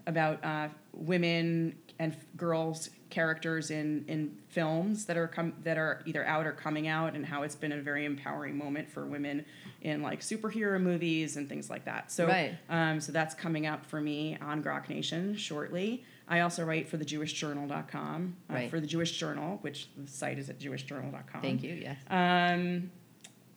about 0.07 0.43
uh, 0.43 0.69
women 0.93 1.75
and 1.99 2.11
f- 2.13 2.25
girls 2.35 2.89
characters 3.09 3.71
in, 3.71 4.03
in 4.07 4.35
films 4.49 5.05
that 5.05 5.15
are 5.15 5.27
com- 5.27 5.53
that 5.63 5.77
are 5.77 6.01
either 6.05 6.25
out 6.25 6.45
or 6.45 6.51
coming 6.51 6.87
out 6.87 7.15
and 7.15 7.25
how 7.25 7.43
it's 7.43 7.55
been 7.55 7.71
a 7.71 7.81
very 7.81 8.03
empowering 8.05 8.57
moment 8.57 8.89
for 8.89 9.05
women 9.05 9.45
in 9.81 10.01
like 10.01 10.19
superhero 10.21 10.81
movies 10.81 11.37
and 11.37 11.47
things 11.47 11.69
like 11.69 11.85
that. 11.85 12.11
So 12.11 12.27
Right. 12.27 12.57
um, 12.69 12.99
so 12.99 13.11
that's 13.11 13.33
coming 13.35 13.65
up 13.67 13.85
for 13.85 14.01
me 14.01 14.37
on 14.41 14.61
Grok 14.63 14.89
Nation 14.89 15.35
shortly. 15.35 16.03
I 16.27 16.39
also 16.41 16.65
write 16.65 16.89
for 16.89 16.97
the 16.97 17.05
jewishjournal.com 17.05 18.35
uh, 18.49 18.53
Right. 18.53 18.69
for 18.69 18.79
the 18.79 18.87
Jewish 18.87 19.17
Journal, 19.17 19.59
which 19.61 19.89
the 19.95 20.07
site 20.07 20.39
is 20.39 20.49
at 20.49 20.59
jewishjournal.com. 20.59 21.41
Thank 21.41 21.63
you. 21.63 21.73
Yes. 21.75 21.97
Um, 22.09 22.91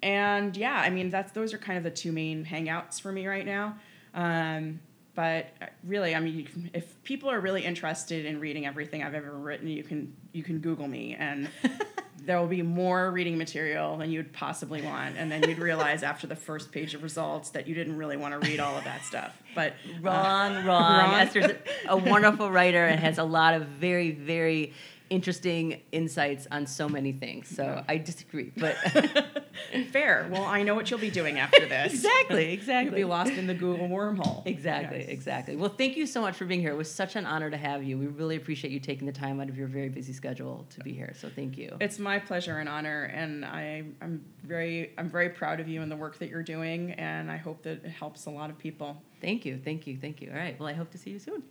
and 0.02 0.56
yeah, 0.56 0.76
I 0.84 0.90
mean 0.90 1.10
that's 1.10 1.32
those 1.32 1.52
are 1.52 1.58
kind 1.58 1.76
of 1.78 1.84
the 1.84 1.90
two 1.90 2.12
main 2.12 2.44
hangouts 2.44 3.00
for 3.00 3.10
me 3.10 3.26
right 3.26 3.46
now. 3.46 3.76
Um, 4.14 4.80
but 5.18 5.48
uh, 5.60 5.66
really, 5.82 6.14
I 6.14 6.20
mean, 6.20 6.32
you 6.32 6.44
can, 6.44 6.70
if 6.72 7.02
people 7.02 7.28
are 7.28 7.40
really 7.40 7.64
interested 7.64 8.24
in 8.24 8.38
reading 8.38 8.66
everything 8.66 9.02
I've 9.02 9.14
ever 9.14 9.32
written, 9.32 9.66
you 9.66 9.82
can 9.82 10.14
you 10.32 10.44
can 10.44 10.60
Google 10.60 10.86
me, 10.86 11.16
and 11.18 11.48
there 12.24 12.38
will 12.38 12.46
be 12.46 12.62
more 12.62 13.10
reading 13.10 13.36
material 13.36 13.96
than 13.96 14.12
you'd 14.12 14.32
possibly 14.32 14.80
want. 14.80 15.16
And 15.18 15.28
then 15.28 15.42
you'd 15.48 15.58
realize 15.58 16.04
after 16.04 16.28
the 16.28 16.36
first 16.36 16.70
page 16.70 16.94
of 16.94 17.02
results 17.02 17.50
that 17.50 17.66
you 17.66 17.74
didn't 17.74 17.96
really 17.96 18.16
want 18.16 18.40
to 18.40 18.48
read 18.48 18.60
all 18.60 18.76
of 18.76 18.84
that 18.84 19.04
stuff. 19.04 19.36
But 19.56 19.72
uh, 19.72 20.02
Wrong, 20.02 20.54
wrong. 20.54 20.64
wrong. 20.64 21.14
Esther's 21.14 21.50
a 21.88 21.96
wonderful 22.14 22.48
writer 22.52 22.84
and 22.84 23.00
has 23.00 23.18
a 23.18 23.24
lot 23.24 23.54
of 23.54 23.66
very, 23.66 24.12
very 24.12 24.72
interesting 25.10 25.80
insights 25.90 26.46
on 26.52 26.64
so 26.68 26.88
many 26.88 27.10
things. 27.10 27.48
So 27.48 27.82
I 27.88 27.96
disagree, 27.96 28.52
but 28.56 28.76
fair. 29.90 30.28
Well, 30.30 30.44
I 30.44 30.62
know 30.62 30.74
what 30.74 30.90
you'll 30.90 31.00
be 31.00 31.10
doing 31.10 31.38
after 31.38 31.66
this. 31.66 31.92
exactly, 31.94 32.52
exactly. 32.52 32.98
You'll 33.00 33.08
be 33.08 33.10
lost 33.10 33.32
in 33.32 33.46
the 33.46 33.54
Google 33.54 33.88
wormhole. 33.88 34.46
Exactly, 34.46 35.00
Yes. 35.00 35.08
exactly. 35.08 35.56
Well, 35.56 35.68
thank 35.70 35.96
you 35.96 36.06
so 36.06 36.20
much 36.20 36.36
for 36.36 36.44
being 36.44 36.60
here. 36.60 36.70
It 36.72 36.76
was 36.76 36.90
such 36.90 37.16
an 37.16 37.26
honor 37.26 37.50
to 37.50 37.56
have 37.56 37.82
you. 37.84 37.98
We 37.98 38.06
really 38.06 38.36
appreciate 38.36 38.70
you 38.72 38.80
taking 38.80 39.06
the 39.06 39.12
time 39.12 39.40
out 39.40 39.48
of 39.48 39.56
your 39.56 39.68
very 39.68 39.88
busy 39.88 40.12
schedule 40.12 40.66
to 40.70 40.80
be 40.80 40.92
here. 40.92 41.12
So 41.20 41.28
thank 41.28 41.56
you. 41.58 41.76
It's 41.80 41.98
my 41.98 42.18
pleasure 42.18 42.58
and 42.58 42.68
honor, 42.68 43.04
and 43.14 43.44
I, 43.44 43.84
I'm 44.00 44.24
very, 44.44 44.92
I'm 44.98 45.08
very 45.08 45.28
proud 45.30 45.60
of 45.60 45.68
you 45.68 45.82
and 45.82 45.90
the 45.90 45.96
work 45.96 46.18
that 46.18 46.28
you're 46.28 46.42
doing, 46.42 46.92
and 46.92 47.30
I 47.30 47.36
hope 47.36 47.62
that 47.62 47.84
it 47.84 47.90
helps 47.90 48.26
a 48.26 48.30
lot 48.30 48.50
of 48.50 48.58
people. 48.58 49.02
Thank 49.20 49.44
you, 49.44 49.58
thank 49.64 49.86
you, 49.86 49.96
thank 49.96 50.22
you. 50.22 50.30
All 50.30 50.38
right. 50.38 50.58
Well, 50.58 50.68
I 50.68 50.72
hope 50.72 50.90
to 50.92 50.98
see 50.98 51.10
you 51.10 51.18
soon. 51.18 51.42